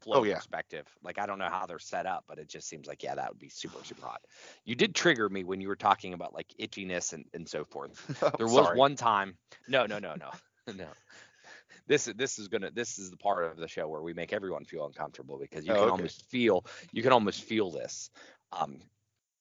flow 0.00 0.20
Oh, 0.20 0.24
yeah. 0.24 0.42
perspective. 0.42 0.86
Like 1.02 1.18
I 1.18 1.26
don't 1.26 1.38
know 1.38 1.48
how 1.48 1.66
they're 1.66 1.78
set 1.78 2.06
up, 2.06 2.24
but 2.28 2.38
it 2.38 2.48
just 2.48 2.68
seems 2.68 2.86
like 2.86 3.02
yeah, 3.02 3.14
that 3.14 3.30
would 3.30 3.38
be 3.38 3.48
super 3.48 3.84
super 3.84 4.06
hot. 4.06 4.22
You 4.64 4.74
did 4.74 4.94
trigger 4.94 5.28
me 5.28 5.44
when 5.44 5.60
you 5.60 5.68
were 5.68 5.76
talking 5.76 6.14
about 6.14 6.34
like 6.34 6.52
itchiness 6.60 7.12
and 7.12 7.24
and 7.34 7.48
so 7.48 7.64
forth. 7.64 7.94
There 8.38 8.48
was 8.48 8.70
Sorry. 8.70 8.72
one 8.72 8.96
time. 8.96 9.38
No, 9.68 9.86
no, 9.86 9.98
no, 9.98 10.14
no, 10.16 10.32
no. 10.72 10.94
This 11.86 12.08
is 12.08 12.14
this 12.14 12.38
is 12.38 12.48
gonna 12.48 12.70
this 12.70 12.98
is 12.98 13.10
the 13.10 13.16
part 13.16 13.44
of 13.44 13.56
the 13.56 13.68
show 13.68 13.88
where 13.88 14.02
we 14.02 14.12
make 14.14 14.32
everyone 14.32 14.64
feel 14.64 14.86
uncomfortable 14.86 15.38
because 15.38 15.66
you 15.66 15.74
Oh, 15.74 15.76
can 15.76 15.88
okay. 15.88 16.08
almost 16.08 16.28
feel 16.30 16.64
you 16.92 17.02
can 17.02 17.12
almost 17.12 17.42
feel 17.44 17.70
this. 17.70 18.10
Um, 18.52 18.80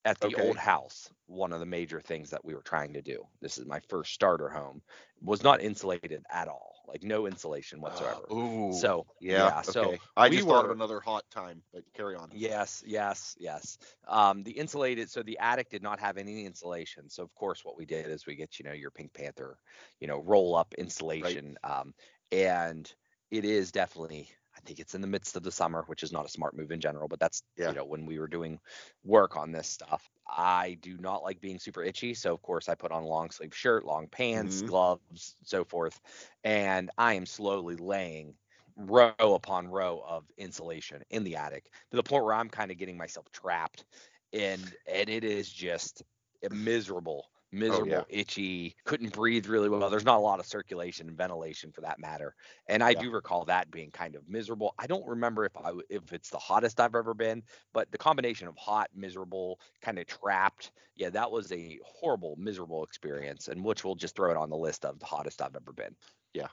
at 0.05 0.19
the 0.19 0.27
Okay. 0.27 0.47
old 0.47 0.57
house, 0.57 1.09
one 1.25 1.51
of 1.51 1.59
the 1.59 1.65
major 1.65 1.99
things 1.99 2.29
that 2.29 2.45
we 2.45 2.53
were 2.53 2.61
trying 2.61 2.93
to 2.93 3.01
do. 3.01 3.23
This 3.41 3.57
is 3.57 3.65
my 3.65 3.79
first 3.89 4.13
starter 4.13 4.49
home. 4.49 4.81
Was 5.21 5.43
not 5.43 5.61
insulated 5.61 6.23
at 6.29 6.47
all, 6.47 6.75
like 6.87 7.03
no 7.03 7.25
insulation 7.25 7.81
whatsoever. 7.81 8.27
Uh, 8.31 8.35
ooh. 8.35 8.71
so 8.71 9.07
yeah. 9.19 9.47
yeah, 9.47 9.61
so. 9.61 9.95
I 10.15 10.29
we 10.29 10.35
just 10.35 10.47
thought 10.47 10.65
of 10.65 10.71
another 10.71 10.99
hot 10.99 11.23
time, 11.31 11.63
but 11.73 11.83
carry 11.93 12.15
on. 12.15 12.29
Yes, 12.31 12.83
yes, 12.85 13.35
yes. 13.39 13.77
Um, 14.07 14.43
the 14.43 14.51
insulated, 14.51 15.09
so 15.09 15.23
the 15.23 15.39
attic 15.39 15.69
did 15.69 15.81
not 15.81 15.99
have 15.99 16.17
any 16.17 16.45
insulation. 16.45 17.09
So 17.09 17.23
of 17.23 17.33
course, 17.33 17.65
what 17.65 17.77
we 17.77 17.85
did 17.85 18.07
is 18.07 18.25
we 18.27 18.35
get 18.35 18.59
you 18.59 18.65
know 18.65 18.73
your 18.73 18.91
Pink 18.91 19.13
Panther, 19.13 19.57
you 19.99 20.07
know, 20.07 20.19
roll 20.19 20.55
up 20.55 20.73
insulation, 20.77 21.57
um, 21.63 21.93
and 22.31 22.93
it 23.31 23.45
is 23.45 23.71
definitely. 23.71 24.29
I 24.55 24.61
think 24.61 24.79
it's 24.79 24.95
in 24.95 25.01
the 25.01 25.07
midst 25.07 25.35
of 25.35 25.43
the 25.43 25.51
summer, 25.51 25.83
which 25.87 26.03
is 26.03 26.11
not 26.11 26.25
a 26.25 26.29
smart 26.29 26.55
move 26.55 26.71
in 26.71 26.79
general, 26.79 27.07
but 27.07 27.19
that's 27.19 27.43
Yeah. 27.57 27.71
you 27.71 27.75
know 27.75 27.85
when 27.85 28.05
we 28.05 28.19
were 28.19 28.27
doing 28.27 28.59
work 29.03 29.35
on 29.35 29.51
this 29.51 29.67
stuff. 29.67 30.09
I 30.27 30.75
do 30.81 30.97
not 30.97 31.23
like 31.23 31.41
being 31.41 31.59
super 31.59 31.83
itchy, 31.83 32.13
so 32.13 32.33
of 32.33 32.41
course 32.41 32.69
I 32.69 32.75
put 32.75 32.91
on 32.91 33.03
a 33.03 33.07
long 33.07 33.31
sleeve 33.31 33.55
shirt, 33.55 33.85
long 33.85 34.07
pants, 34.07 34.61
Mhm. 34.61 34.69
gloves, 34.69 35.35
so 35.43 35.63
forth, 35.65 35.99
and 36.43 36.89
I 36.97 37.13
am 37.13 37.25
slowly 37.25 37.75
laying 37.75 38.37
row 38.77 39.13
upon 39.19 39.67
row 39.67 40.01
of 40.05 40.29
insulation 40.37 41.01
in 41.09 41.23
the 41.23 41.35
attic 41.37 41.65
to 41.91 41.97
the 41.97 42.03
point 42.03 42.25
where 42.25 42.33
I'm 42.33 42.49
kind 42.49 42.71
of 42.71 42.77
getting 42.77 42.97
myself 42.97 43.31
trapped 43.31 43.85
and 44.33 44.75
and 44.85 45.09
it 45.09 45.23
is 45.23 45.49
just 45.49 46.03
miserable 46.51 47.29
miserable 47.55 48.05
itchy 48.09 48.75
couldn't 48.85 49.13
breathe 49.13 49.47
really 49.47 49.69
well 49.69 49.89
there's 49.89 50.05
not 50.05 50.17
a 50.17 50.21
lot 50.21 50.39
of 50.39 50.45
circulation 50.45 51.07
and 51.07 51.17
ventilation 51.17 51.71
for 51.71 51.81
that 51.81 51.99
matter 51.99 52.35
and 52.67 52.83
i 52.83 52.93
Yeah. 52.93 53.03
do 53.03 53.09
recall 53.11 53.45
that 53.45 53.71
being 53.71 53.91
kind 53.91 54.15
of 54.15 54.27
miserable 54.27 54.73
i 54.77 54.87
don't 54.87 55.05
remember 55.07 55.45
if 55.45 55.55
I 55.57 55.71
if 55.89 56.13
it's 56.13 56.29
the 56.29 56.37
hottest 56.39 56.79
i've 56.79 56.95
ever 56.95 57.13
been 57.13 57.43
but 57.73 57.91
the 57.91 57.97
combination 57.97 58.47
of 58.47 58.55
hot 58.57 58.89
miserable 58.93 59.59
kind 59.81 59.99
of 59.99 60.05
trapped 60.07 60.71
yeah 60.95 61.09
that 61.11 61.31
was 61.31 61.51
a 61.51 61.79
horrible 61.85 62.35
miserable 62.37 62.83
experience 62.83 63.47
and 63.47 63.63
which 63.63 63.83
we'll 63.83 63.95
just 63.95 64.15
throw 64.15 64.31
it 64.31 64.37
on 64.37 64.49
the 64.49 64.57
list 64.57 64.85
of 64.85 64.99
the 64.99 65.05
hottest 65.05 65.41
i've 65.41 65.55
ever 65.55 65.73
been 65.73 65.95
Yeah. 66.33 66.49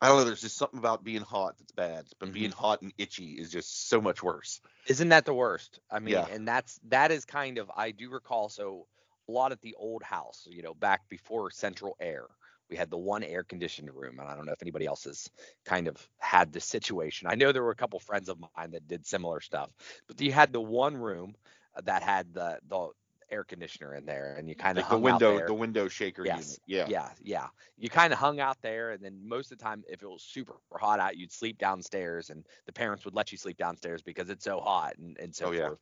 I 0.00 0.08
don't 0.08 0.18
know. 0.18 0.24
There's 0.24 0.40
just 0.40 0.56
something 0.56 0.78
about 0.78 1.04
being 1.04 1.22
hot 1.22 1.56
that's 1.58 1.72
bad, 1.72 2.08
but 2.18 2.30
Mhm. 2.30 2.32
being 2.32 2.52
hot 2.52 2.82
and 2.82 2.92
itchy 2.98 3.32
is 3.38 3.50
just 3.50 3.88
so 3.88 4.00
much 4.00 4.22
worse. 4.22 4.60
Isn't 4.86 5.08
that 5.10 5.24
the 5.24 5.34
worst? 5.34 5.80
I 5.90 5.98
mean, 5.98 6.24
Yeah. 6.24 6.28
and 6.28 6.46
that's 6.46 6.78
that 6.84 7.10
is 7.10 7.24
kind 7.24 7.58
of 7.58 7.70
I 7.74 7.90
do 7.90 8.10
recall 8.10 8.48
so 8.48 8.86
a 9.28 9.32
lot 9.32 9.52
at 9.52 9.60
the 9.60 9.74
old 9.76 10.02
house, 10.02 10.46
you 10.50 10.62
know, 10.62 10.74
back 10.74 11.08
before 11.08 11.50
central 11.50 11.96
air. 12.00 12.26
We 12.70 12.76
had 12.76 12.90
the 12.90 12.98
one 12.98 13.22
air 13.22 13.44
conditioned 13.44 13.90
room, 13.94 14.18
and 14.18 14.28
I 14.28 14.34
don't 14.34 14.46
know 14.46 14.52
if 14.52 14.62
anybody 14.62 14.86
else 14.86 15.04
has 15.04 15.28
kind 15.64 15.86
of 15.86 16.08
had 16.18 16.52
this 16.52 16.64
situation. 16.64 17.28
I 17.28 17.34
know 17.34 17.52
there 17.52 17.62
were 17.62 17.70
a 17.70 17.76
couple 17.76 18.00
friends 18.00 18.28
of 18.28 18.38
mine 18.56 18.70
that 18.72 18.88
did 18.88 19.06
similar 19.06 19.40
stuff, 19.40 19.70
but 20.06 20.20
you 20.20 20.32
had 20.32 20.52
the 20.52 20.60
one 20.62 20.96
room 20.96 21.34
uh, 21.74 21.82
that 21.82 22.02
had 22.02 22.32
the 22.32 22.58
the 22.66 22.88
air 23.30 23.44
conditioner 23.44 23.94
in 23.94 24.06
there, 24.06 24.36
and 24.36 24.48
you 24.48 24.56
kind 24.56 24.78
of 24.78 24.84
Like 24.84 24.88
the 24.88 24.98
window, 24.98 25.08
out 25.08 25.22
there. 25.26 25.52
the 25.52 25.54
window 25.54 25.88
shaker 25.88 26.26
Yes. 26.26 26.26
unit. 26.26 26.60
Yeah. 26.66 26.90
Yeah, 26.90 27.12
yeah. 27.20 27.48
You 27.76 27.88
kind 27.90 28.12
of 28.12 28.18
hung 28.18 28.40
out 28.40 28.58
there, 28.62 28.92
and 28.92 29.02
then 29.02 29.26
most 29.26 29.52
of 29.52 29.58
the 29.58 29.64
time, 29.64 29.84
if 29.88 30.02
it 30.02 30.08
was 30.08 30.22
super 30.22 30.56
hot 30.72 31.00
out, 31.00 31.16
you'd 31.16 31.32
sleep 31.32 31.58
downstairs, 31.58 32.30
and 32.30 32.46
the 32.66 32.72
parents 32.72 33.04
would 33.04 33.14
let 33.14 33.32
you 33.32 33.38
sleep 33.38 33.56
downstairs 33.56 34.02
because 34.02 34.28
it's 34.30 34.44
so 34.44 34.60
hot 34.60 34.96
and, 34.98 35.18
and 35.18 35.34
so 35.34 35.46
Oh, 35.46 35.52
yeah. 35.52 35.74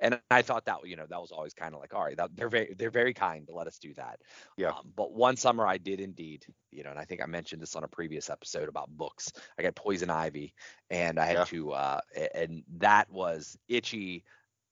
And 0.00 0.20
I 0.30 0.42
thought 0.42 0.64
that 0.66 0.86
you 0.86 0.96
know 0.96 1.06
that 1.08 1.20
was 1.20 1.32
always 1.32 1.54
kind 1.54 1.74
of 1.74 1.80
like 1.80 1.94
all 1.94 2.04
right, 2.04 2.16
that, 2.16 2.36
they're 2.36 2.48
very 2.48 2.74
they're 2.74 2.90
very 2.90 3.14
kind 3.14 3.46
to 3.46 3.54
let 3.54 3.66
us 3.66 3.78
do 3.78 3.94
that. 3.94 4.20
Yeah. 4.56 4.70
Um, 4.70 4.92
but 4.94 5.12
one 5.12 5.36
summer 5.36 5.66
I 5.66 5.78
did 5.78 6.00
indeed, 6.00 6.46
you 6.70 6.82
know, 6.82 6.90
and 6.90 6.98
I 6.98 7.04
think 7.04 7.22
I 7.22 7.26
mentioned 7.26 7.62
this 7.62 7.76
on 7.76 7.84
a 7.84 7.88
previous 7.88 8.30
episode 8.30 8.68
about 8.68 8.90
books. 8.90 9.32
I 9.58 9.62
got 9.62 9.74
poison 9.74 10.10
ivy, 10.10 10.54
and 10.90 11.18
I 11.18 11.26
had 11.26 11.36
Yeah. 11.36 11.44
to, 11.44 11.72
uh, 11.72 12.00
and 12.34 12.64
that 12.78 13.10
was 13.10 13.56
itchy, 13.68 14.24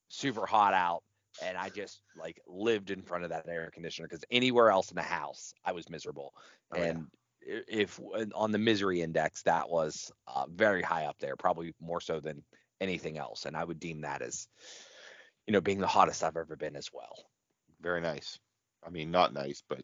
super 0.08 0.46
hot 0.46 0.74
out. 0.74 1.02
And 1.42 1.58
I 1.58 1.68
just 1.68 2.02
like 2.16 2.40
lived 2.46 2.90
in 2.90 3.02
front 3.02 3.24
of 3.24 3.30
that 3.30 3.48
air 3.48 3.70
conditioner 3.72 4.06
because 4.06 4.24
anywhere 4.30 4.70
else 4.70 4.90
in 4.90 4.96
the 4.96 5.02
house 5.02 5.52
I 5.64 5.72
was 5.72 5.90
miserable. 5.90 6.32
Oh, 6.70 6.76
and 6.80 7.08
i- 7.42 7.64
if 7.68 8.00
on 8.34 8.52
the 8.52 8.58
misery 8.58 9.02
index 9.02 9.42
that 9.42 9.68
was 9.68 10.12
uh, 10.28 10.46
very 10.48 10.82
high 10.82 11.06
up 11.06 11.18
there, 11.18 11.36
probably 11.36 11.74
more 11.80 12.00
so 12.00 12.20
than 12.20 12.44
anything 12.80 13.18
else. 13.18 13.46
And 13.46 13.56
I 13.56 13.64
would 13.64 13.80
deem 13.80 14.02
that 14.02 14.22
as, 14.22 14.48
you 15.46 15.52
know, 15.52 15.60
being 15.60 15.80
the 15.80 15.86
hottest 15.86 16.22
I've 16.22 16.36
ever 16.36 16.56
been 16.56 16.76
as 16.76 16.90
well. 16.92 17.26
Very 17.80 18.00
nice. 18.00 18.38
I 18.86 18.90
mean, 18.90 19.10
not 19.10 19.32
nice, 19.32 19.62
but 19.68 19.82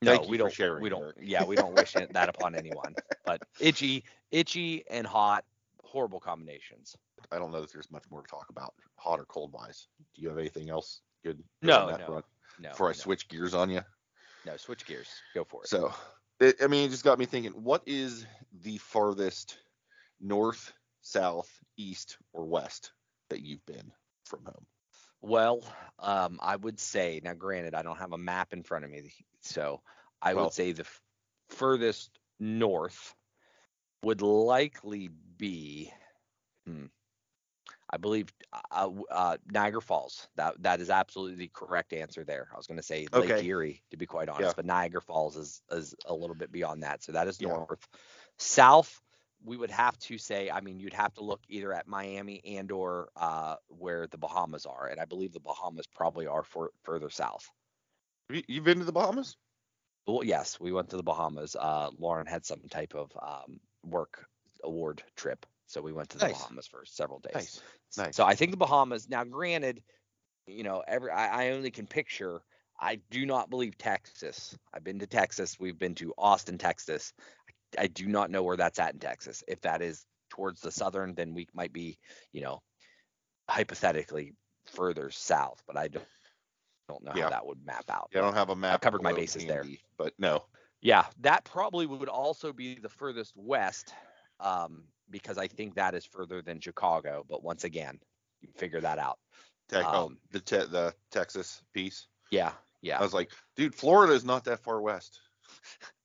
No, 0.00 0.24
we 0.28 0.36
don't. 0.36 0.56
we 0.80 0.88
don't. 0.88 1.02
Eric. 1.02 1.16
Yeah, 1.20 1.44
we 1.44 1.56
don't 1.56 1.74
wish 1.74 1.94
that 1.94 2.28
upon 2.28 2.54
anyone. 2.54 2.94
But 3.24 3.40
itchy, 3.60 4.04
itchy, 4.30 4.84
and 4.90 5.06
hot, 5.06 5.44
horrible 5.82 6.20
combinations. 6.20 6.96
I 7.30 7.38
don't 7.38 7.52
know 7.52 7.60
that 7.60 7.72
there's 7.72 7.90
much 7.90 8.04
more 8.10 8.22
to 8.22 8.28
talk 8.28 8.46
about, 8.50 8.74
hot 8.96 9.20
or 9.20 9.24
cold 9.26 9.52
wise. 9.52 9.86
Do 10.14 10.22
you 10.22 10.28
have 10.28 10.38
anything 10.38 10.70
else 10.70 11.00
good? 11.24 11.42
No, 11.62 11.86
that 11.86 12.00
no, 12.00 12.06
front 12.06 12.24
No. 12.58 12.70
before 12.70 12.88
I 12.88 12.90
no, 12.90 12.94
switch 12.94 13.28
gears 13.28 13.54
on 13.54 13.70
you. 13.70 13.80
No, 14.44 14.56
switch 14.56 14.84
gears. 14.86 15.08
Go 15.34 15.44
for 15.44 15.62
it. 15.62 15.68
So, 15.68 15.92
it, 16.40 16.56
I 16.62 16.66
mean, 16.66 16.86
it 16.86 16.90
just 16.90 17.04
got 17.04 17.18
me 17.18 17.26
thinking. 17.26 17.52
What 17.52 17.82
is 17.86 18.26
the 18.62 18.78
farthest 18.78 19.58
north, 20.20 20.72
south, 21.00 21.48
east, 21.76 22.18
or 22.32 22.44
west 22.44 22.92
that 23.30 23.40
you've 23.40 23.64
been 23.66 23.92
from 24.24 24.44
home? 24.44 24.66
Well, 25.22 25.62
um, 26.00 26.38
I 26.42 26.56
would 26.56 26.78
say 26.80 27.20
now. 27.22 27.32
Granted, 27.34 27.74
I 27.74 27.82
don't 27.82 27.98
have 27.98 28.12
a 28.12 28.18
map 28.18 28.52
in 28.52 28.62
front 28.62 28.84
of 28.84 28.90
me, 28.90 29.12
so 29.40 29.80
I 30.20 30.34
Well- 30.34 30.44
would 30.46 30.52
say 30.52 30.72
the 30.72 30.82
f- 30.82 31.02
furthest 31.48 32.18
north 32.40 33.14
would 34.02 34.20
likely 34.20 35.08
be, 35.08 35.92
hmm, 36.66 36.86
I 37.88 37.98
believe, 37.98 38.32
uh, 38.72 38.90
uh, 39.10 39.36
Niagara 39.46 39.80
Falls. 39.82 40.26
That 40.34 40.60
that 40.62 40.80
is 40.80 40.90
absolutely 40.90 41.36
the 41.36 41.48
correct 41.54 41.92
answer 41.92 42.24
there. 42.24 42.48
I 42.52 42.56
was 42.56 42.66
going 42.66 42.78
to 42.78 42.82
say 42.82 43.06
Lake 43.12 43.30
Okay. 43.30 43.46
Erie, 43.46 43.82
to 43.90 43.96
be 43.96 44.06
quite 44.06 44.28
honest, 44.28 44.42
Yeah. 44.48 44.52
but 44.56 44.64
Niagara 44.64 45.02
Falls 45.02 45.36
is 45.36 45.62
is 45.70 45.94
a 46.06 46.14
little 46.14 46.34
bit 46.34 46.50
beyond 46.50 46.82
that. 46.82 47.04
So 47.04 47.12
that 47.12 47.28
is 47.28 47.40
Yeah. 47.40 47.48
north. 47.48 47.86
South, 48.38 49.00
we 49.44 49.56
would 49.56 49.70
have 49.70 49.98
to 50.00 50.18
say. 50.18 50.50
I 50.50 50.60
mean, 50.60 50.78
you'd 50.78 50.92
have 50.92 51.14
to 51.14 51.24
look 51.24 51.40
either 51.48 51.72
at 51.72 51.88
Miami 51.88 52.40
and 52.44 52.70
or 52.70 53.08
uh, 53.16 53.56
where 53.68 54.06
the 54.06 54.18
Bahamas 54.18 54.66
are, 54.66 54.88
and 54.88 55.00
I 55.00 55.04
believe 55.04 55.32
the 55.32 55.40
Bahamas 55.40 55.86
probably 55.86 56.26
are 56.26 56.44
for, 56.44 56.70
further 56.82 57.10
south. 57.10 57.50
You, 58.28 58.42
you've 58.48 58.64
been 58.64 58.78
to 58.78 58.84
the 58.84 58.92
Bahamas? 58.92 59.36
Well, 60.06 60.24
yes, 60.24 60.58
we 60.58 60.72
went 60.72 60.90
to 60.90 60.96
the 60.96 61.02
Bahamas. 61.02 61.56
Uh, 61.58 61.90
Lauren 61.98 62.26
had 62.26 62.44
some 62.44 62.60
type 62.70 62.94
of 62.94 63.10
um, 63.20 63.60
work 63.86 64.26
award 64.64 65.02
trip, 65.16 65.46
so 65.66 65.80
we 65.80 65.92
went 65.92 66.10
to 66.10 66.18
the 66.18 66.26
Nice. 66.26 66.40
Bahamas 66.40 66.66
for 66.66 66.84
several 66.84 67.20
days. 67.20 67.34
Nice. 67.34 67.60
Nice. 67.96 68.16
So 68.16 68.24
I 68.24 68.34
think 68.34 68.50
the 68.50 68.56
Bahamas. 68.56 69.08
Now, 69.08 69.24
granted, 69.24 69.82
you 70.46 70.64
know, 70.64 70.82
every 70.86 71.10
I, 71.10 71.46
I 71.46 71.50
only 71.50 71.70
can 71.70 71.86
picture. 71.86 72.42
I 72.80 72.98
do 73.10 73.26
not 73.26 73.48
believe 73.48 73.78
Texas. 73.78 74.58
I've 74.74 74.82
been 74.82 74.98
to 74.98 75.06
Texas. 75.06 75.56
We've 75.60 75.78
been 75.78 75.94
to 75.96 76.12
Austin, 76.18 76.58
Texas. 76.58 77.12
I 77.78 77.86
do 77.86 78.06
not 78.06 78.30
know 78.30 78.42
where 78.42 78.56
that's 78.56 78.78
at 78.78 78.94
in 78.94 79.00
Texas. 79.00 79.42
If 79.48 79.60
that 79.62 79.82
is 79.82 80.06
towards 80.30 80.60
the 80.60 80.70
southern, 80.70 81.14
then 81.14 81.34
we 81.34 81.48
might 81.54 81.72
be, 81.72 81.98
you 82.32 82.42
know, 82.42 82.62
hypothetically 83.48 84.34
further 84.66 85.10
south. 85.10 85.62
But 85.66 85.76
I 85.76 85.88
don't 85.88 86.06
don't 86.88 87.04
know 87.04 87.12
Yeah. 87.14 87.24
how 87.24 87.30
that 87.30 87.46
would 87.46 87.64
map 87.64 87.84
out. 87.90 88.10
Yeah, 88.12 88.20
I 88.20 88.22
don't 88.22 88.34
have 88.34 88.50
a 88.50 88.56
map. 88.56 88.74
I 88.74 88.78
covered 88.78 89.02
my 89.02 89.12
bases 89.12 89.46
there. 89.46 89.64
But 89.96 90.14
no. 90.18 90.44
Yeah, 90.80 91.06
that 91.20 91.44
probably 91.44 91.86
would 91.86 92.08
also 92.08 92.52
be 92.52 92.74
the 92.74 92.88
furthest 92.88 93.34
west, 93.36 93.94
um, 94.40 94.84
because 95.08 95.38
I 95.38 95.46
think 95.46 95.76
that 95.76 95.94
is 95.94 96.04
further 96.04 96.42
than 96.42 96.60
Chicago. 96.60 97.24
But 97.28 97.44
once 97.44 97.62
again, 97.62 98.00
you 98.40 98.48
figure 98.56 98.80
that 98.80 98.98
out. 98.98 99.20
Tech, 99.68 99.84
oh, 99.86 100.06
Um, 100.06 100.18
the 100.32 100.40
te- 100.40 100.66
the 100.66 100.92
Texas 101.12 101.62
piece. 101.72 102.08
Yeah, 102.30 102.52
yeah. 102.80 102.98
I 102.98 103.02
was 103.02 103.14
like, 103.14 103.30
dude, 103.54 103.74
Florida 103.76 104.12
is 104.12 104.24
not 104.24 104.44
that 104.44 104.58
far 104.58 104.82
west. 104.82 105.20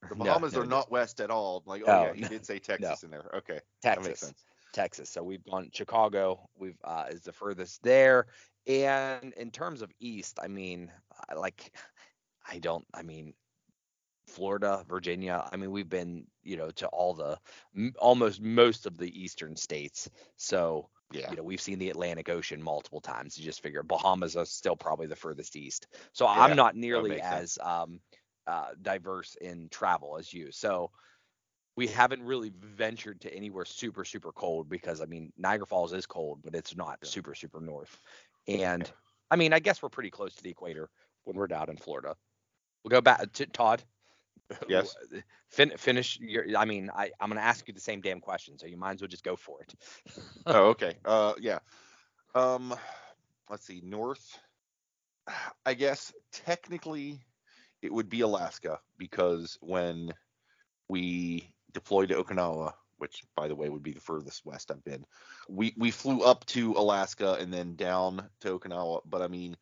The 0.09 0.15
Bahamas 0.15 0.53
no, 0.53 0.61
are 0.61 0.65
not 0.65 0.91
west 0.91 1.19
at 1.21 1.31
all. 1.31 1.63
Like, 1.65 1.83
oh 1.85 1.91
No, 1.91 1.93
yeah, 1.93 2.13
you 2.13 2.21
no, 2.21 2.27
did 2.27 2.45
say 2.45 2.59
Texas 2.59 3.03
in 3.03 3.09
there. 3.11 3.29
Okay, 3.35 3.59
Texas. 3.81 4.19
sense. 4.19 4.45
Texas. 4.73 5.09
So 5.09 5.23
we've 5.23 5.43
gone 5.43 5.69
Chicago. 5.73 6.49
We've 6.55 6.77
uh, 6.83 7.05
is 7.09 7.21
the 7.21 7.33
furthest 7.33 7.83
there. 7.83 8.27
And 8.67 9.33
in 9.33 9.51
terms 9.51 9.81
of 9.81 9.91
east, 9.99 10.39
I 10.41 10.47
mean, 10.47 10.91
I 11.29 11.35
like, 11.35 11.71
I 12.47 12.59
don't. 12.59 12.85
I 12.93 13.01
mean, 13.03 13.33
Florida, 14.27 14.83
Virginia. 14.87 15.47
I 15.51 15.55
mean, 15.57 15.71
we've 15.71 15.89
been, 15.89 16.27
you 16.43 16.57
know, 16.57 16.71
to 16.71 16.87
all 16.87 17.13
the 17.13 17.39
almost 17.99 18.41
most 18.41 18.85
of 18.85 18.97
the 18.97 19.23
eastern 19.23 19.55
states. 19.55 20.09
So 20.35 20.89
Yeah. 21.11 21.31
you 21.31 21.37
know, 21.37 21.43
we've 21.43 21.61
seen 21.61 21.79
the 21.79 21.89
Atlantic 21.89 22.29
Ocean 22.29 22.61
multiple 22.61 23.01
times. 23.01 23.37
You 23.37 23.45
just 23.45 23.61
figure 23.61 23.83
Bahamas 23.83 24.35
are 24.35 24.45
still 24.45 24.75
probably 24.75 25.07
the 25.07 25.15
furthest 25.15 25.55
east. 25.55 25.87
So 26.13 26.27
Yeah, 26.33 26.41
I'm 26.41 26.55
not 26.55 26.75
nearly 26.75 27.19
as 27.19 27.57
um, 27.61 28.01
uh, 28.47 28.69
diverse 28.81 29.35
in 29.41 29.67
travel 29.69 30.17
as 30.17 30.33
you. 30.33 30.51
So 30.51 30.91
we 31.75 31.87
haven't 31.87 32.23
really 32.23 32.51
ventured 32.59 33.21
to 33.21 33.33
anywhere 33.33 33.65
super 33.65 34.03
super 34.03 34.31
cold 34.31 34.69
because 34.69 35.01
I 35.01 35.05
mean 35.05 35.31
Niagara 35.37 35.67
Falls 35.67 35.93
is 35.93 36.05
cold, 36.05 36.39
but 36.43 36.55
it's 36.55 36.75
not 36.75 36.97
Yeah. 37.03 37.09
super 37.09 37.35
super 37.35 37.61
north. 37.61 38.01
And 38.47 38.91
I 39.29 39.35
mean 39.35 39.53
I 39.53 39.59
guess 39.59 39.81
we're 39.81 39.89
pretty 39.89 40.09
close 40.09 40.35
to 40.35 40.43
the 40.43 40.49
equator 40.49 40.89
when 41.25 41.35
we're 41.35 41.47
down 41.47 41.69
in 41.69 41.77
Florida. 41.77 42.15
We'll 42.83 42.89
go 42.89 43.01
back 43.01 43.31
to 43.33 43.45
Todd. 43.45 43.83
Yes. 44.67 44.95
Fin- 45.49 45.77
finish 45.77 46.19
your. 46.19 46.57
I 46.57 46.65
mean 46.65 46.89
I 46.95 47.11
I'm 47.19 47.29
gonna 47.29 47.41
ask 47.41 47.67
you 47.67 47.73
the 47.73 47.79
same 47.81 48.01
damn 48.01 48.21
question, 48.21 48.57
so 48.57 48.65
you 48.65 48.77
might 48.77 48.95
as 48.95 49.01
well 49.01 49.09
just 49.09 49.23
go 49.23 49.35
for 49.35 49.61
it. 49.61 49.75
oh, 50.47 50.69
okay. 50.69 50.95
Uh, 51.05 51.33
yeah. 51.39 51.59
Um, 52.33 52.73
let's 53.49 53.65
see. 53.65 53.81
North. 53.83 54.39
I 55.65 55.73
guess 55.73 56.13
technically 56.31 57.19
it 57.81 57.93
would 57.93 58.09
be 58.09 58.21
Alaska 58.21 58.79
because 58.97 59.57
when 59.61 60.13
we 60.89 61.49
deployed 61.73 62.09
to 62.09 62.23
Okinawa, 62.23 62.73
which 62.97 63.23
by 63.35 63.47
the 63.47 63.55
way 63.55 63.69
would 63.69 63.83
be 63.83 63.91
the 63.91 63.99
furthest 63.99 64.45
west 64.45 64.71
I've 64.71 64.83
been, 64.83 65.05
we 65.49 65.73
we 65.77 65.91
flew 65.91 66.23
up 66.23 66.45
to 66.47 66.73
Alaska 66.73 67.37
and 67.39 67.53
then 67.53 67.75
down 67.75 68.27
to 68.41 68.59
Okinawa. 68.59 69.01
But 69.05 69.21
I 69.21 69.27
mean, 69.27 69.55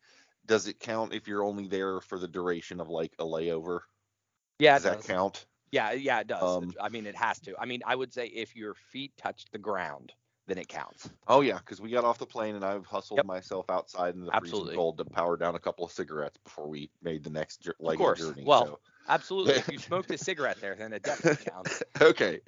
does 0.46 0.66
it 0.66 0.80
count 0.80 1.12
if 1.12 1.28
you're 1.28 1.44
only 1.44 1.66
there 1.66 2.00
for 2.00 2.18
the 2.18 2.28
duration 2.28 2.80
of 2.80 2.88
like 2.88 3.12
a 3.18 3.24
layover? 3.24 3.80
Yeah, 4.58 4.74
Does 4.74 4.84
that 4.84 4.96
does. 4.96 5.06
count? 5.06 5.46
Yeah, 5.72 5.92
yeah, 5.92 6.20
it 6.20 6.28
does. 6.28 6.56
Um, 6.56 6.72
I 6.80 6.88
mean, 6.88 7.06
it 7.06 7.16
has 7.16 7.38
to. 7.40 7.54
I 7.58 7.66
mean, 7.66 7.82
I 7.84 7.94
would 7.94 8.12
say 8.12 8.26
if 8.28 8.56
your 8.56 8.74
feet 8.74 9.12
touch 9.18 9.44
the 9.52 9.58
ground, 9.58 10.12
then 10.46 10.58
it 10.58 10.68
counts. 10.68 11.10
Oh 11.28 11.40
yeah, 11.40 11.58
because 11.58 11.80
we 11.80 11.90
got 11.90 12.04
off 12.04 12.18
the 12.18 12.26
plane 12.26 12.54
and 12.54 12.64
I've 12.64 12.86
hustled 12.86 13.22
Yep. 13.22 13.26
myself 13.26 13.68
outside 13.68 14.14
in 14.14 14.24
the 14.24 14.32
Absolutely. 14.32 14.38
freezing 14.38 14.68
cold 14.68 14.98
to 14.98 15.04
power 15.04 15.36
down 15.36 15.54
a 15.56 15.60
couple 15.60 15.84
of 15.84 15.90
cigarettes 15.92 16.38
before 16.44 16.68
we 16.68 16.90
made 17.02 17.24
the 17.24 17.30
next 17.30 17.68
leg 17.80 17.96
of 17.96 17.96
course. 17.96 18.14
journey. 18.14 18.44
Well, 18.44 18.80
Absolutely. 19.08 19.58
if 19.58 19.70
you 19.70 19.78
smoked 19.78 20.10
a 20.10 20.18
cigarette 20.18 20.60
there, 20.60 20.74
then 20.74 20.92
it 20.92 21.04
definitely 21.04 21.36
counts. 21.36 21.82
okay. 22.00 22.40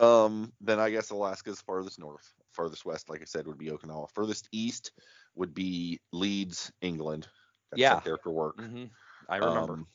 Um, 0.00 0.52
then 0.60 0.78
I 0.80 0.90
guess 0.90 1.10
Alaska's 1.10 1.60
farthest 1.60 1.98
north. 1.98 2.32
Farthest 2.52 2.84
west, 2.84 3.08
like 3.08 3.22
I 3.22 3.24
said, 3.24 3.46
would 3.46 3.58
be 3.58 3.66
Okinawa. 3.68 4.10
Furthest 4.14 4.48
east 4.52 4.92
would 5.34 5.54
be 5.54 6.00
Leeds, 6.12 6.72
England. 6.80 7.28
Got 7.70 7.80
Yeah. 7.80 8.02
there 8.04 8.18
for 8.18 8.32
work. 8.32 8.56
hmm 8.58 8.84
I 9.28 9.36
remember. 9.38 9.80
Um, 9.80 9.86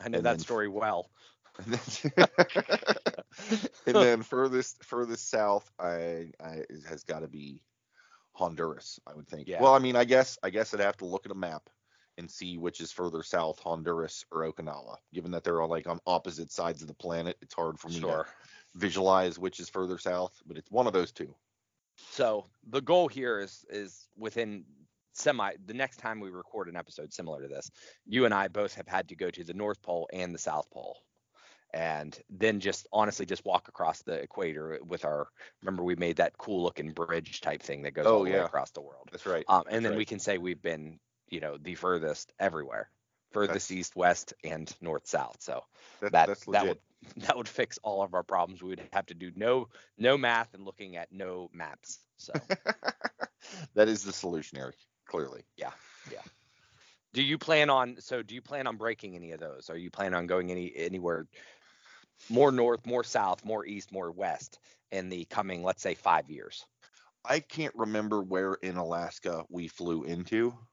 I 0.00 0.08
know 0.08 0.22
that 0.22 0.40
story 0.40 0.68
well. 0.68 1.10
and 3.86 3.94
then, 3.94 4.22
furthest 4.22 4.84
furthest 4.84 5.30
south, 5.30 5.70
I, 5.78 6.32
I 6.42 6.64
has 6.88 7.04
got 7.04 7.20
to 7.20 7.28
be 7.28 7.62
Honduras. 8.32 9.00
I 9.06 9.14
would 9.14 9.28
think. 9.28 9.48
Yeah. 9.48 9.62
Well, 9.62 9.74
I 9.74 9.78
mean, 9.78 9.96
I 9.96 10.04
guess 10.04 10.38
I 10.42 10.50
guess 10.50 10.74
I'd 10.74 10.80
have 10.80 10.96
to 10.98 11.06
look 11.06 11.26
at 11.26 11.32
a 11.32 11.36
map 11.36 11.68
and 12.18 12.30
see 12.30 12.56
which 12.56 12.80
is 12.80 12.92
further 12.92 13.22
south, 13.22 13.58
Honduras 13.58 14.24
or 14.30 14.50
Okinawa. 14.50 14.96
Given 15.12 15.30
that 15.32 15.44
they're 15.44 15.60
all 15.60 15.68
like 15.68 15.86
on 15.86 16.00
opposite 16.06 16.50
sides 16.50 16.82
of 16.82 16.88
the 16.88 16.94
planet, 16.94 17.36
it's 17.42 17.54
hard 17.54 17.78
for 17.78 17.88
me 17.88 18.00
Sure. 18.00 18.24
to 18.24 18.78
visualize 18.78 19.38
which 19.38 19.60
is 19.60 19.68
further 19.68 19.98
south, 19.98 20.34
but 20.46 20.56
it's 20.56 20.70
one 20.70 20.86
of 20.86 20.92
those 20.92 21.12
two. 21.12 21.34
So 22.10 22.46
the 22.68 22.80
goal 22.80 23.08
here 23.08 23.40
is 23.40 23.64
is 23.70 24.08
within 24.16 24.64
semi 25.12 25.54
the 25.64 25.74
next 25.74 25.96
time 25.96 26.20
we 26.20 26.28
record 26.30 26.68
an 26.68 26.76
episode 26.76 27.12
similar 27.12 27.42
to 27.42 27.48
this, 27.48 27.70
you 28.04 28.24
and 28.24 28.34
I 28.34 28.48
both 28.48 28.74
have 28.74 28.88
had 28.88 29.08
to 29.08 29.16
go 29.16 29.30
to 29.30 29.44
the 29.44 29.54
North 29.54 29.80
Pole 29.82 30.08
and 30.12 30.34
the 30.34 30.38
South 30.38 30.70
Pole. 30.70 30.98
And 31.76 32.18
then 32.30 32.60
just 32.60 32.86
honestly 32.90 33.26
just 33.26 33.44
walk 33.44 33.68
across 33.68 34.00
the 34.02 34.14
equator 34.14 34.78
with 34.82 35.04
our 35.04 35.28
remember 35.62 35.82
we 35.82 35.94
made 35.94 36.16
that 36.16 36.38
cool 36.38 36.62
looking 36.62 36.92
bridge 36.92 37.42
type 37.42 37.62
thing 37.62 37.82
that 37.82 37.90
goes 37.92 38.06
Oh, 38.06 38.14
all 38.16 38.24
the 38.24 38.30
way 38.30 38.38
across 38.38 38.70
the 38.70 38.80
world. 38.80 39.10
That's 39.12 39.26
right. 39.26 39.44
Um, 39.46 39.64
and 39.68 39.84
then 39.84 39.92
right. 39.92 39.98
we 39.98 40.06
can 40.06 40.18
say 40.18 40.38
we've 40.38 40.62
been, 40.62 40.98
you 41.28 41.40
know, 41.40 41.58
the 41.60 41.74
furthest 41.74 42.32
everywhere. 42.40 42.88
Furthest 43.32 43.68
That's- 43.68 43.78
east, 43.78 43.94
west, 43.94 44.32
and 44.42 44.74
north 44.80 45.06
south. 45.06 45.36
So 45.40 45.64
That, 46.00 46.12
that 46.12 46.28
that's 46.28 46.44
that 46.46 46.50
legit. 46.64 46.68
would 46.68 46.78
that 47.26 47.36
would 47.36 47.48
fix 47.48 47.78
all 47.82 48.02
of 48.02 48.14
our 48.14 48.22
problems. 48.22 48.62
We 48.62 48.70
would 48.70 48.80
have 48.94 49.04
to 49.06 49.14
do 49.14 49.30
no 49.36 49.68
no 49.98 50.16
math 50.16 50.54
and 50.54 50.64
looking 50.64 50.96
at 50.96 51.12
no 51.12 51.50
maps. 51.52 51.98
So 52.16 52.32
that 53.74 53.88
is 53.88 54.02
the 54.02 54.12
solution, 54.14 54.56
Eric. 54.56 54.76
clearly. 55.06 55.44
Yeah. 55.58 55.72
Yeah. 56.10 56.22
Do 57.12 57.22
you 57.22 57.38
plan 57.38 57.70
on 57.70 57.96
so 58.00 58.22
do 58.22 58.34
you 58.34 58.42
plan 58.42 58.66
on 58.66 58.76
breaking 58.76 59.14
any 59.14 59.32
of 59.32 59.40
those? 59.40 59.70
Are 59.70 59.76
you 59.76 59.90
planning 59.90 60.14
on 60.14 60.26
going 60.26 60.50
any 60.50 60.72
anywhere 60.76 61.26
more 62.28 62.52
north, 62.52 62.86
more 62.86 63.04
south, 63.04 63.44
more 63.44 63.64
east, 63.66 63.92
more 63.92 64.10
west 64.12 64.58
in 64.92 65.08
the 65.08 65.24
coming 65.26 65.62
let's 65.62 65.82
say 65.82 65.94
5 65.94 66.30
years? 66.30 66.66
I 67.26 67.40
can't 67.40 67.74
remember 67.74 68.22
where 68.22 68.54
in 68.54 68.78
Alaska 68.78 69.44
we 69.50 69.68
flew 69.68 70.04
into. 70.04 70.66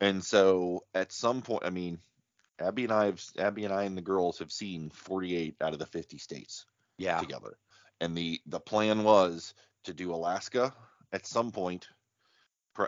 And 0.00 0.24
so 0.24 0.86
at 0.94 1.12
some 1.12 1.42
point, 1.42 1.64
I 1.64 1.70
mean, 1.70 2.00
Abby 2.60 2.84
and 2.84 2.92
I 2.92 3.06
have 3.06 3.22
Abby 3.38 3.64
and 3.64 3.74
I 3.74 3.84
and 3.84 3.96
the 3.96 4.02
girls 4.02 4.38
have 4.38 4.52
seen 4.52 4.90
48 4.90 5.56
out 5.60 5.72
of 5.72 5.78
the 5.78 5.86
50 5.86 6.18
states 6.18 6.66
Yeah. 6.98 7.20
together. 7.20 7.58
And 8.00 8.16
the 8.16 8.40
the 8.46 8.60
plan 8.60 9.04
was 9.04 9.54
to 9.84 9.94
do 9.94 10.14
Alaska 10.14 10.74
at 11.12 11.26
some 11.26 11.50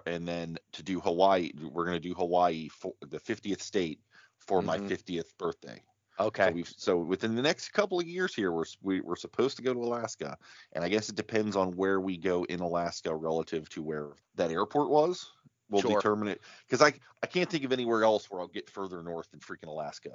and 0.07 0.27
then 0.27 0.59
to 0.73 0.83
do 0.83 1.01
Hawaii. 1.01 1.53
We're 1.61 1.85
going 1.85 2.01
to 2.01 2.09
do 2.09 2.15
Hawaii 2.15 2.69
for 2.69 2.95
the 3.01 3.19
50th 3.21 3.63
state 3.63 4.01
for 4.39 4.63
my 4.63 4.79
Mhm. 4.79 4.79
50th 4.79 5.37
birthday. 5.39 5.83
Okay. 6.19 6.47
So 6.49 6.53
we've 6.55 6.75
so 6.77 6.97
within 6.99 7.35
the 7.35 7.43
next 7.43 7.71
couple 7.71 7.99
of 8.01 8.07
years 8.07 8.35
here, 8.35 8.51
we're 8.53 8.63
s- 8.63 8.77
we, 8.83 9.01
we're 9.01 9.17
supposed 9.17 9.57
to 9.59 9.63
go 9.63 9.75
to 9.75 9.81
Alaska, 9.81 10.39
and 10.73 10.83
I 10.85 10.89
guess 10.89 11.09
it 11.09 11.15
depends 11.17 11.57
on 11.57 11.77
where 11.77 12.01
we 12.01 12.17
go 12.17 12.45
in 12.45 12.61
Alaska 12.61 13.15
relative 13.15 13.69
to 13.71 13.83
where 13.83 14.11
that 14.37 14.51
airport 14.51 14.91
was. 14.91 15.31
We'll 15.69 15.83
Sure. 15.83 15.97
determine 15.97 16.29
it 16.29 16.41
because 16.67 16.81
I 16.81 16.95
I 17.23 17.27
can't 17.27 17.51
think 17.51 17.65
of 17.65 17.73
anywhere 17.73 18.05
else 18.05 18.31
where 18.31 18.41
I'll 18.41 18.47
get 18.49 18.71
further 18.71 19.03
north 19.03 19.31
than 19.31 19.41
freaking 19.41 19.67
Alaska. 19.69 20.11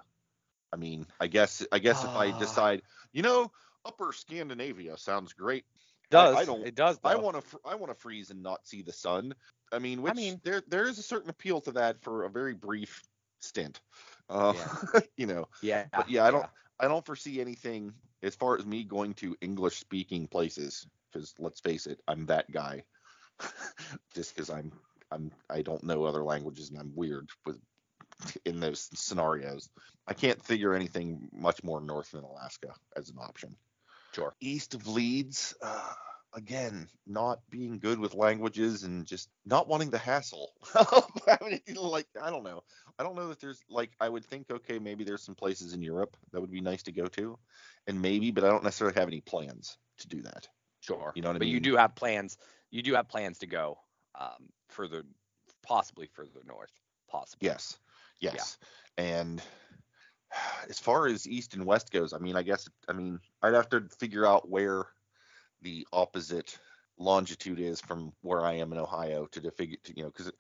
I 0.74 0.78
mean, 0.78 1.06
I 1.20 1.28
guess 1.28 1.66
I 1.72 1.80
guess 1.80 2.04
if 2.04 2.10
I 2.10 2.30
Ah. 2.32 2.40
decide, 2.40 2.82
you 3.12 3.22
know, 3.22 3.52
Upper 3.86 4.14
Scandinavia 4.14 4.98
sounds 4.98 5.34
great. 5.34 5.66
does. 6.10 6.36
I 6.36 6.44
don't- 6.44 6.68
it 6.68 6.76
does 6.76 7.00
I 7.06 7.16
want 7.16 7.36
to 7.38 7.42
fr- 7.42 7.58
I 7.64 7.74
want 7.76 7.90
to 7.90 7.96
freeze 7.98 8.32
and 8.32 8.44
not 8.44 8.68
see 8.68 8.82
the 8.82 8.92
sun. 8.92 9.34
I 9.72 9.80
mean, 9.80 10.02
which 10.02 10.14
mean- 10.16 10.42
there 10.44 10.62
there 10.68 10.84
is 10.88 10.98
a 11.00 11.04
certain 11.04 11.30
appeal 11.30 11.62
to 11.62 11.72
that 11.74 12.02
for 12.02 12.26
a 12.26 12.30
very 12.30 12.54
brief 12.54 13.02
stint. 13.40 13.80
Uh, 14.32 14.54
you 15.18 15.28
know, 15.28 15.48
yeah. 15.62 15.86
but 15.92 16.10
yeah, 16.10 16.26
I 16.26 16.32
don't 16.32 16.46
I 16.80 16.88
don't 16.88 17.06
foresee 17.06 17.42
anything 17.42 17.94
as 18.24 18.36
far 18.36 18.58
as 18.58 18.66
me 18.66 18.84
going 18.84 19.14
to 19.16 19.36
English 19.42 19.78
speaking 19.78 20.28
places 20.28 20.88
because 21.12 21.34
let's 21.38 21.60
face 21.60 21.86
it, 21.86 22.00
I'm 22.08 22.26
that 22.28 22.50
guy. 22.52 22.84
Just 24.16 24.34
because 24.36 24.50
I'm 24.50 24.72
I'm 25.12 25.32
I 25.50 25.62
don't 25.62 25.84
know 25.84 26.06
other 26.06 26.24
languages 26.24 26.70
and 26.70 26.80
I'm 26.80 26.94
weird 26.96 27.30
with 27.46 27.60
in 28.46 28.60
those 28.60 28.90
scenarios. 28.94 29.70
I 30.08 30.14
can't 30.14 30.44
figure 30.44 30.74
anything 30.74 31.30
much 31.34 31.64
more 31.64 31.82
north 31.82 32.12
than 32.12 32.24
Alaska 32.24 32.74
as 32.96 33.10
an 33.10 33.18
option. 33.20 33.56
Sure. 34.14 34.34
East 34.42 34.74
of 34.74 34.88
Leeds, 34.88 35.56
uh, 35.62 35.94
again, 36.34 36.88
not 37.06 37.40
being 37.50 37.80
good 37.80 38.00
with 38.00 38.14
languages 38.14 38.84
and 38.84 39.06
just 39.06 39.30
not 39.46 39.68
wanting 39.68 39.90
the 39.90 39.98
hassle. 39.98 40.54
I 40.76 41.38
mean, 41.46 41.60
like 41.76 42.08
I 42.22 42.30
don't 42.30 42.44
know. 42.44 42.64
I 42.98 43.04
don't 43.04 43.16
know 43.16 43.28
that 43.30 43.40
there's 43.40 43.62
like 43.70 43.92
I 44.00 44.10
would 44.10 44.26
think 44.26 44.50
okay 44.52 44.80
maybe 44.80 45.04
there's 45.04 45.24
some 45.24 45.36
places 45.36 45.74
in 45.74 45.82
Europe 45.82 46.16
that 46.32 46.42
would 46.42 46.52
be 46.52 46.62
nice 46.62 46.84
to 46.84 46.92
go 46.92 47.06
to, 47.08 47.38
and 47.88 48.02
maybe 48.02 48.32
but 48.32 48.44
I 48.44 48.50
don't 48.50 48.64
necessarily 48.64 49.00
have 49.00 49.08
any 49.08 49.22
plans 49.22 49.78
to 50.00 50.08
do 50.08 50.22
that. 50.24 50.48
Sure. 50.82 51.12
You 51.16 51.22
know 51.22 51.30
what 51.30 51.36
I 51.36 51.40
mean? 51.40 51.40
but 51.40 51.48
you 51.48 51.60
do 51.60 51.76
have 51.76 51.96
plans. 51.96 52.38
You 52.72 52.82
do 52.82 52.94
have 52.96 53.08
plans 53.08 53.40
to 53.40 53.48
go 53.48 53.78
um, 54.20 54.50
further, 54.70 55.04
possibly 55.64 56.08
further 56.08 56.42
north. 56.46 56.72
Possibly. 57.10 57.48
Yes, 57.48 57.78
yes, 58.20 58.58
and 58.98 59.42
as 60.70 60.80
far 60.80 61.08
as 61.08 61.28
east 61.28 61.54
and 61.54 61.66
west 61.66 61.92
goes, 61.92 62.14
I 62.14 62.18
mean 62.20 62.36
I 62.36 62.44
guess 62.44 62.68
I 62.88 62.94
mean 62.94 63.20
I'd 63.42 63.54
have 63.54 63.70
to 63.70 63.88
figure 64.00 64.26
out 64.26 64.50
where 64.50 64.88
the 65.62 65.88
opposite 65.94 66.58
longitude 66.98 67.60
is 67.60 67.82
from 67.82 68.14
where 68.22 68.46
I 68.46 68.54
am 68.54 68.72
in 68.72 68.78
Ohio 68.78 69.26
to, 69.32 69.42
to 69.42 69.52
figure 69.52 69.78
to, 69.84 69.98
you 69.98 70.04
know 70.04 70.12
because 70.12 70.32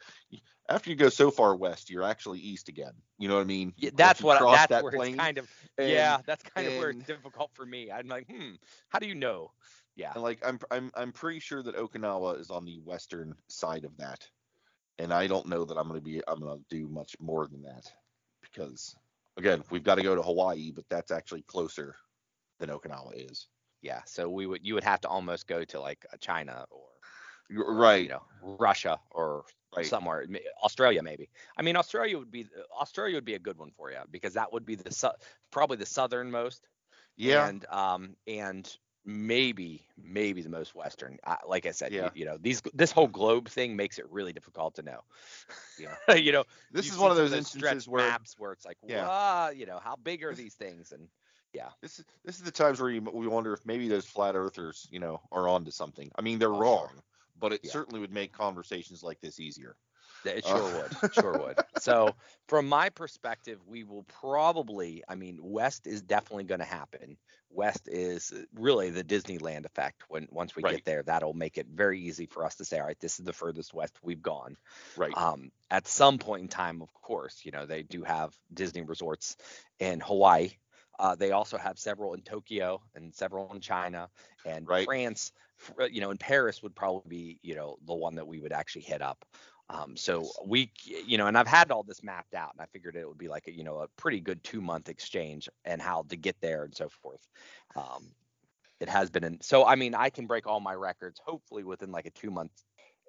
after 0.69 0.89
you 0.89 0.95
go 0.95 1.09
so 1.09 1.31
far 1.31 1.55
west 1.55 1.89
you're 1.89 2.03
actually 2.03 2.39
east 2.39 2.69
again. 2.69 2.93
You 3.17 3.27
know 3.29 3.35
what 3.35 3.41
I 3.41 3.45
mean? 3.45 3.73
Yeah, 3.77 3.89
that's 3.95 4.21
what. 4.21 4.39
That's 4.39 4.67
that 4.67 4.83
where 4.83 4.91
plane, 4.91 5.13
it's 5.13 5.19
kind 5.19 5.37
of. 5.37 5.49
and- 5.77 5.89
yeah, 5.89 6.17
that's 6.25 6.43
kind 6.43 6.67
of 6.67 6.77
where 6.77 6.89
it's 6.91 7.05
difficult 7.05 7.51
for 7.53 7.65
me. 7.65 7.91
I'm 7.91 8.07
like, 8.07 8.27
hmm, 8.27 8.55
how 8.89 8.99
do 8.99 9.07
you 9.07 9.15
know? 9.15 9.51
Yeah. 9.95 10.11
And 10.13 10.23
like 10.23 10.39
I'm 10.45 10.59
I'm 10.69 10.91
I'm 10.95 11.11
pretty 11.11 11.39
sure 11.39 11.63
that 11.63 11.75
Okinawa 11.75 12.39
is 12.39 12.49
on 12.49 12.65
the 12.65 12.79
western 12.79 13.35
side 13.47 13.85
of 13.85 13.97
that. 13.97 14.27
And 14.99 15.13
I 15.13 15.27
don't 15.27 15.47
know 15.47 15.65
that 15.65 15.77
I'm 15.77 15.87
gonna 15.87 16.01
be 16.01 16.21
I'm 16.27 16.39
gonna 16.39 16.61
do 16.69 16.87
much 16.87 17.15
more 17.19 17.47
than 17.47 17.63
that. 17.63 17.91
Because 18.41 18.95
again, 19.37 19.63
we've 19.69 19.83
got 19.83 19.95
to 19.95 20.03
go 20.03 20.15
to 20.15 20.21
Hawaii, 20.21 20.71
but 20.71 20.85
that's 20.89 21.11
actually 21.11 21.43
closer 21.43 21.95
than 22.59 22.69
Okinawa 22.69 23.29
is. 23.29 23.47
Yeah. 23.81 24.01
So 24.05 24.29
we 24.29 24.45
would. 24.45 24.65
You 24.65 24.75
would 24.75 24.83
have 24.83 25.01
to 25.01 25.07
almost 25.07 25.47
go 25.47 25.63
to 25.65 25.79
like 25.79 26.05
China 26.19 26.65
or. 26.69 26.81
Right. 27.53 28.03
You 28.03 28.09
know, 28.09 28.23
Russia 28.41 28.97
or 29.11 29.43
right. 29.75 29.85
somewhere 29.85 30.25
Australia 30.63 31.01
maybe. 31.03 31.29
I 31.57 31.61
mean 31.61 31.75
Australia 31.75 32.17
would 32.17 32.31
be 32.31 32.47
Australia 32.79 33.15
would 33.15 33.25
be 33.25 33.35
a 33.35 33.39
good 33.39 33.57
one 33.57 33.71
for 33.75 33.91
you 33.91 33.97
because 34.09 34.33
that 34.33 34.51
would 34.53 34.65
be 34.65 34.75
the 34.75 34.91
su- 34.91 35.09
probably 35.51 35.77
the 35.77 35.85
southernmost 35.85 36.67
yeah. 37.17 37.47
and 37.47 37.65
um 37.69 38.15
and 38.27 38.73
maybe 39.03 39.85
maybe 39.97 40.41
the 40.41 40.49
most 40.49 40.75
western. 40.75 41.17
I, 41.25 41.37
like 41.47 41.65
I 41.65 41.71
said, 41.71 41.91
Yeah. 41.91 42.05
you, 42.13 42.21
you 42.21 42.25
know 42.25 42.37
these 42.39 42.61
this 42.73 42.91
whole 42.91 43.07
globe 43.07 43.49
thing 43.49 43.75
makes 43.75 43.99
it 43.99 44.09
really 44.09 44.33
difficult 44.33 44.75
to 44.75 44.83
know. 44.83 45.01
Yeah. 45.79 46.15
you 46.15 46.31
know 46.31 46.43
this 46.71 46.89
is 46.89 46.97
one 46.97 47.11
of 47.11 47.17
those 47.17 47.33
instances 47.33 47.87
where 47.87 48.07
maps 48.07 48.35
where 48.37 48.51
it's 48.53 48.65
like, 48.65 48.77
Yeah. 48.87 49.07
"Wha- 49.07 49.49
you 49.55 49.65
know, 49.65 49.79
how 49.83 49.95
big 50.01 50.23
are 50.23 50.33
these 50.33 50.53
things? 50.53 50.91
And 50.91 51.07
this 51.81 51.99
is 51.99 52.05
this 52.23 52.37
is 52.37 52.43
the 52.43 52.51
times 52.51 52.79
where 52.79 52.89
you, 52.89 53.01
we 53.01 53.27
wonder 53.27 53.53
if 53.53 53.65
maybe 53.65 53.87
those 53.87 54.05
flat 54.05 54.35
earthers, 54.35 54.87
you 54.91 54.99
know, 54.99 55.21
are 55.31 55.47
onto 55.47 55.71
something. 55.71 56.11
I 56.17 56.21
mean, 56.21 56.39
they're 56.39 56.49
Oh, 56.53 56.63
sure. 56.63 56.89
wrong, 56.89 57.01
but 57.37 57.53
it 57.53 57.61
Yeah. 57.63 57.71
certainly 57.71 57.99
would 57.99 58.11
make 58.11 58.31
conversations 58.33 59.03
like 59.03 59.19
this 59.21 59.39
easier. 59.39 59.75
it 60.23 60.45
Uh. 60.45 60.59
sure 60.59 60.69
would, 60.69 60.95
sure 61.09 61.35
would. 61.35 61.57
So 61.73 62.15
from 62.47 62.67
my 62.67 62.89
perspective, 62.89 63.59
we 63.65 63.83
will 63.83 64.03
probably, 64.03 65.03
I 65.07 65.15
mean, 65.15 65.39
West 65.41 65.87
is 65.87 66.01
definitely 66.03 66.43
going 66.43 66.59
to 66.59 66.65
happen. 66.65 67.17
West 67.49 67.87
is 67.87 68.31
really 68.53 68.91
the 68.91 69.03
Disneyland 69.03 69.65
effect. 69.65 70.03
When 70.09 70.27
once 70.31 70.55
we 70.55 70.63
Right. 70.63 70.73
get 70.73 70.85
there, 70.85 71.03
that'll 71.03 71.33
make 71.33 71.57
it 71.57 71.67
very 71.67 71.99
easy 72.01 72.27
for 72.27 72.45
us 72.45 72.55
to 72.57 72.65
say, 72.65 72.79
all 72.79 72.85
right, 72.85 72.99
this 72.99 73.19
is 73.19 73.25
the 73.25 73.33
furthest 73.33 73.73
west 73.73 73.97
we've 74.03 74.21
gone. 74.21 74.57
Right. 74.95 75.17
Um, 75.17 75.51
at 75.69 75.87
some 75.87 76.19
point 76.19 76.43
in 76.43 76.47
time, 76.49 76.81
of 76.81 76.93
course, 76.93 77.45
you 77.45 77.51
know, 77.51 77.65
they 77.65 77.83
do 77.83 78.03
have 78.03 78.35
Disney 78.53 78.81
resorts 78.81 79.37
in 79.79 79.99
Hawaii. 79.99 80.51
Uh, 80.99 81.15
they 81.15 81.31
also 81.31 81.57
have 81.57 81.79
several 81.79 82.13
in 82.13 82.21
Tokyo 82.21 82.81
and 82.95 83.13
several 83.13 83.51
in 83.53 83.61
China 83.61 84.09
and 84.45 84.67
Right. 84.67 84.85
France. 84.85 85.31
You 85.91 86.01
know, 86.01 86.11
in 86.11 86.17
Paris 86.17 86.63
would 86.63 86.75
probably 86.75 87.07
be, 87.07 87.39
you 87.43 87.55
know, 87.55 87.77
the 87.85 87.93
one 87.93 88.15
that 88.15 88.25
we 88.27 88.39
would 88.39 88.51
actually 88.51 88.81
hit 88.81 89.01
up. 89.01 89.23
Um, 89.69 89.95
so 89.95 90.29
we, 90.45 90.71
you 90.83 91.17
know, 91.17 91.27
and 91.27 91.37
I've 91.37 91.47
had 91.47 91.71
all 91.71 91.83
this 91.83 92.03
mapped 92.03 92.33
out, 92.33 92.51
and 92.51 92.61
I 92.61 92.65
figured 92.65 92.95
it 92.95 93.07
would 93.07 93.17
be 93.17 93.29
like 93.29 93.47
a, 93.47 93.51
you 93.53 93.63
know, 93.63 93.77
a 93.79 93.87
pretty 93.89 94.19
good 94.19 94.43
two 94.43 94.59
month 94.59 94.89
exchange 94.89 95.47
and 95.65 95.81
how 95.81 96.03
to 96.09 96.17
get 96.17 96.35
there 96.41 96.63
and 96.63 96.75
so 96.75 96.89
forth. 96.89 97.25
Um, 97.75 98.13
it 98.79 98.89
has 98.89 99.09
been, 99.09 99.23
in, 99.23 99.41
so 99.41 99.65
I 99.65 99.75
mean, 99.75 99.93
I 99.95 100.09
can 100.09 100.27
break 100.27 100.47
all 100.47 100.59
my 100.59 100.73
records 100.73 101.21
hopefully 101.23 101.63
within 101.63 101.91
like 101.91 102.05
a 102.07 102.11
two 102.11 102.31
month 102.31 102.51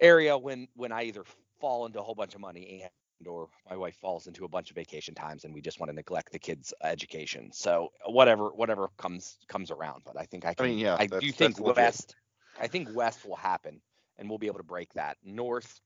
area 0.01 0.37
when 0.37 0.69
when 0.75 0.93
I 0.93 1.05
either 1.05 1.25
fall 1.61 1.87
into 1.87 2.01
a 2.01 2.03
whole 2.03 2.15
bunch 2.15 2.35
of 2.35 2.41
money 2.41 2.83
and 2.83 2.91
or 3.27 3.49
my 3.69 3.77
wife 3.77 3.97
falls 3.97 4.27
into 4.27 4.45
a 4.45 4.49
bunch 4.49 4.71
of 4.71 4.77
vacation 4.77 5.15
times 5.15 5.45
and 5.45 5.55
we 5.55 5.61
just 5.61 5.81
want 5.81 5.91
to 5.91 5.95
neglect 5.95 6.33
the 6.33 6.39
kids' 6.39 6.73
education. 6.83 7.51
So 7.53 7.91
whatever 8.07 8.49
whatever 8.49 8.89
comes 8.97 9.39
comes 9.49 9.71
around, 9.71 10.03
but 10.05 10.19
I 10.19 10.25
think 10.25 10.47
I 10.47 10.55
can. 10.55 10.67
i, 10.67 10.69
mean, 10.69 10.79
yeah, 10.79 10.97
I 10.99 11.07
do 11.07 11.33
think 11.33 11.61
west. 11.61 12.15
I 12.61 12.67
think 12.67 12.89
west 12.95 13.25
will 13.27 13.37
happen, 13.37 13.81
and 14.19 14.29
we'll 14.29 14.39
be 14.39 14.47
able 14.47 14.59
to 14.59 14.65
break 14.65 14.93
that. 14.95 15.17
North, 15.25 15.81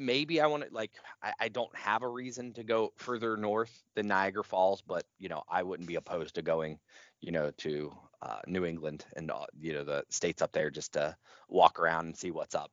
maybe 0.00 0.40
I 0.40 0.46
want 0.46 0.64
to 0.64 0.68
like. 0.72 0.92
I, 1.22 1.32
I 1.40 1.48
don't 1.48 1.74
have 1.76 2.02
a 2.02 2.08
reason 2.08 2.52
to 2.54 2.64
go 2.64 2.92
further 2.96 3.36
north 3.36 3.82
than 3.94 4.08
Niagara 4.08 4.44
Falls, 4.44 4.82
but 4.82 5.04
you 5.18 5.28
know 5.28 5.42
I 5.48 5.62
wouldn't 5.62 5.88
be 5.88 5.96
opposed 5.96 6.36
to 6.36 6.42
going, 6.42 6.78
you 7.20 7.32
know, 7.32 7.50
to 7.58 7.92
uh, 8.22 8.40
New 8.46 8.64
England 8.64 9.04
and 9.16 9.30
uh, 9.30 9.46
you 9.60 9.74
know 9.74 9.84
the 9.84 10.04
states 10.08 10.42
up 10.42 10.52
there 10.52 10.70
just 10.70 10.94
to 10.94 11.16
walk 11.48 11.78
around 11.78 12.06
and 12.06 12.16
see 12.16 12.30
what's 12.30 12.54
up. 12.54 12.70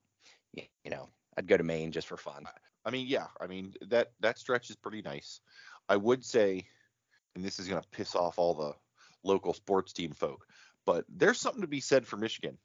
You 0.54 0.92
know, 0.92 1.10
I'd 1.38 1.48
go 1.48 1.58
to 1.58 1.64
Maine 1.64 1.92
just 1.92 2.08
for 2.08 2.18
fun. 2.18 2.46
I 2.86 2.92
mean, 2.92 3.08
yeah, 3.08 3.28
I 3.40 3.48
mean 3.48 3.74
that 3.82 4.14
that 4.20 4.38
stretch 4.40 4.70
is 4.70 4.76
pretty 4.76 5.02
nice. 5.02 5.42
I 5.90 5.98
would 5.98 6.24
say, 6.26 6.68
and 7.36 7.44
this 7.46 7.60
is 7.60 7.68
gonna 7.68 7.84
piss 7.92 8.16
off 8.16 8.40
all 8.40 8.54
the 8.56 8.74
local 9.24 9.54
sports 9.54 9.94
team 9.94 10.14
folk, 10.14 10.48
but 10.86 11.06
there's 11.10 11.40
something 11.42 11.62
to 11.62 11.68
be 11.68 11.82
said 11.82 12.08
for 12.08 12.18
Michigan. 12.18 12.60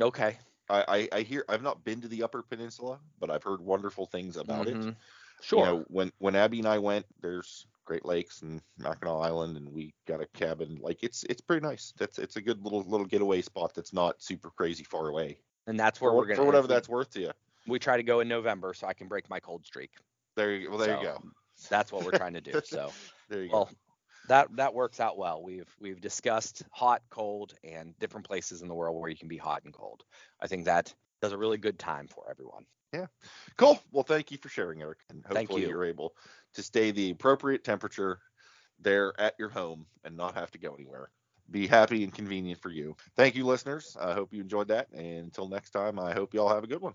Okay. 0.00 0.38
I, 0.68 1.08
I, 1.12 1.18
I 1.18 1.22
hear 1.22 1.44
I've 1.48 1.62
not 1.62 1.84
been 1.84 2.00
to 2.00 2.08
the 2.08 2.22
Upper 2.22 2.42
Peninsula, 2.42 3.00
but 3.18 3.30
I've 3.30 3.42
heard 3.42 3.60
wonderful 3.60 4.06
things 4.06 4.36
about 4.36 4.68
it. 4.68 4.78
Mhm. 4.78 4.96
You 5.54 5.62
Sure. 5.62 5.62
know, 5.62 5.80
when 5.88 6.12
when 6.18 6.36
Abby 6.36 6.60
and 6.60 6.68
I 6.68 6.78
went, 6.78 7.06
there's 7.20 7.66
Great 7.84 8.04
Lakes 8.06 8.42
and 8.42 8.62
Mackinac 8.78 9.14
Island, 9.14 9.56
and 9.58 9.72
we 9.72 9.94
got 10.06 10.22
a 10.22 10.28
cabin. 10.28 10.76
Like 10.76 11.02
it's 11.04 11.24
it's 11.24 11.42
pretty 11.42 11.66
nice. 11.66 11.92
That's 11.98 12.18
it's 12.18 12.36
a 12.36 12.42
good 12.42 12.62
little 12.62 12.82
little 12.82 13.06
getaway 13.06 13.42
spot 13.42 13.74
that's 13.74 13.92
not 13.94 14.22
super 14.22 14.50
crazy 14.50 14.84
far 14.84 15.08
away. 15.08 15.40
and 15.66 15.78
that's 15.78 16.00
For, 16.00 16.12
where 16.12 16.14
we're 16.14 16.26
gonna 16.26 16.40
for 16.40 16.44
whatever 16.44 16.66
that's 16.66 16.88
worth 16.88 17.10
to 17.12 17.20
you. 17.20 17.32
We 17.66 17.78
try 17.78 17.96
to 17.96 18.02
go 18.02 18.20
in 18.20 18.28
November 18.28 18.74
so 18.74 18.86
I 18.86 18.94
can 18.94 19.08
break 19.08 19.28
my 19.28 19.40
cold 19.40 19.64
streak. 19.64 19.90
There 20.36 20.54
you 20.54 20.70
well 20.70 20.78
there 20.78 20.96
you 20.96 21.02
go. 21.02 21.22
That's 21.68 21.92
what 21.92 22.04
we're 22.04 22.12
trying 22.12 22.34
to 22.34 22.40
do. 22.40 22.60
So 22.64 22.90
There 23.28 23.42
you 23.42 23.50
well, 23.52 23.66
go. 23.66 23.76
that 24.28 24.56
that 24.56 24.74
works 24.74 25.00
out 25.00 25.16
well. 25.16 25.42
We've 25.42 25.68
we've 25.80 26.00
discussed 26.00 26.62
hot, 26.70 27.02
cold, 27.10 27.54
and 27.62 27.98
different 27.98 28.26
places 28.26 28.62
in 28.62 28.68
the 28.68 28.74
world 28.74 29.00
where 29.00 29.10
you 29.10 29.16
can 29.16 29.28
be 29.28 29.36
hot 29.36 29.62
and 29.64 29.72
cold. 29.72 30.02
I 30.40 30.46
think 30.46 30.64
that 30.64 30.92
does 31.22 31.32
a 31.32 31.38
really 31.38 31.58
good 31.58 31.78
time 31.78 32.08
for 32.08 32.24
everyone. 32.30 32.66
Yeah. 32.92 33.06
Cool. 33.56 33.80
Well, 33.90 34.04
thank 34.04 34.30
you 34.30 34.38
for 34.38 34.48
sharing, 34.48 34.80
Eric, 34.80 34.98
and 35.10 35.24
hopefully 35.24 35.62
you. 35.62 35.68
you're 35.68 35.84
able 35.84 36.14
to 36.54 36.62
stay 36.62 36.92
the 36.92 37.10
appropriate 37.10 37.64
temperature 37.64 38.20
there 38.80 39.18
at 39.20 39.34
your 39.38 39.48
home 39.48 39.86
and 40.04 40.16
not 40.16 40.34
have 40.34 40.50
to 40.52 40.58
go 40.58 40.74
anywhere. 40.74 41.10
Be 41.50 41.66
happy 41.66 42.04
and 42.04 42.14
convenient 42.14 42.60
for 42.60 42.70
you. 42.70 42.96
Thank 43.16 43.34
you, 43.34 43.44
listeners. 43.44 43.96
I 44.00 44.14
hope 44.14 44.32
you 44.32 44.40
enjoyed 44.40 44.68
that. 44.68 44.88
And 44.92 45.24
until 45.24 45.48
next 45.48 45.70
time, 45.70 45.98
I 45.98 46.12
hope 46.12 46.32
you 46.32 46.40
all 46.40 46.48
have 46.48 46.64
a 46.64 46.68
good 46.68 46.80
one. 46.80 46.94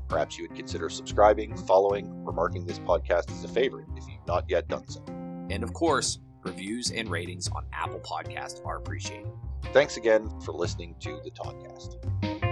Perhaps 0.11 0.37
you 0.37 0.43
would 0.43 0.57
consider 0.57 0.89
subscribing, 0.89 1.55
following, 1.55 2.11
or 2.25 2.33
marking 2.33 2.65
this 2.65 2.79
podcast 2.79 3.31
as 3.31 3.45
a 3.45 3.47
favorite 3.47 3.87
if 3.95 4.05
you've 4.09 4.27
not 4.27 4.43
yet 4.49 4.67
done 4.67 4.85
so. 4.89 5.01
And 5.49 5.63
of 5.63 5.71
course, 5.71 6.19
reviews 6.43 6.91
and 6.91 7.09
ratings 7.09 7.47
on 7.47 7.65
Apple 7.71 8.01
Podcasts 8.01 8.59
are 8.65 8.75
appreciated. 8.75 9.31
Thanks 9.71 9.95
again 9.95 10.29
for 10.41 10.51
listening 10.51 10.95
to 10.99 11.21
the 11.23 11.31
Toddcast. 11.31 12.50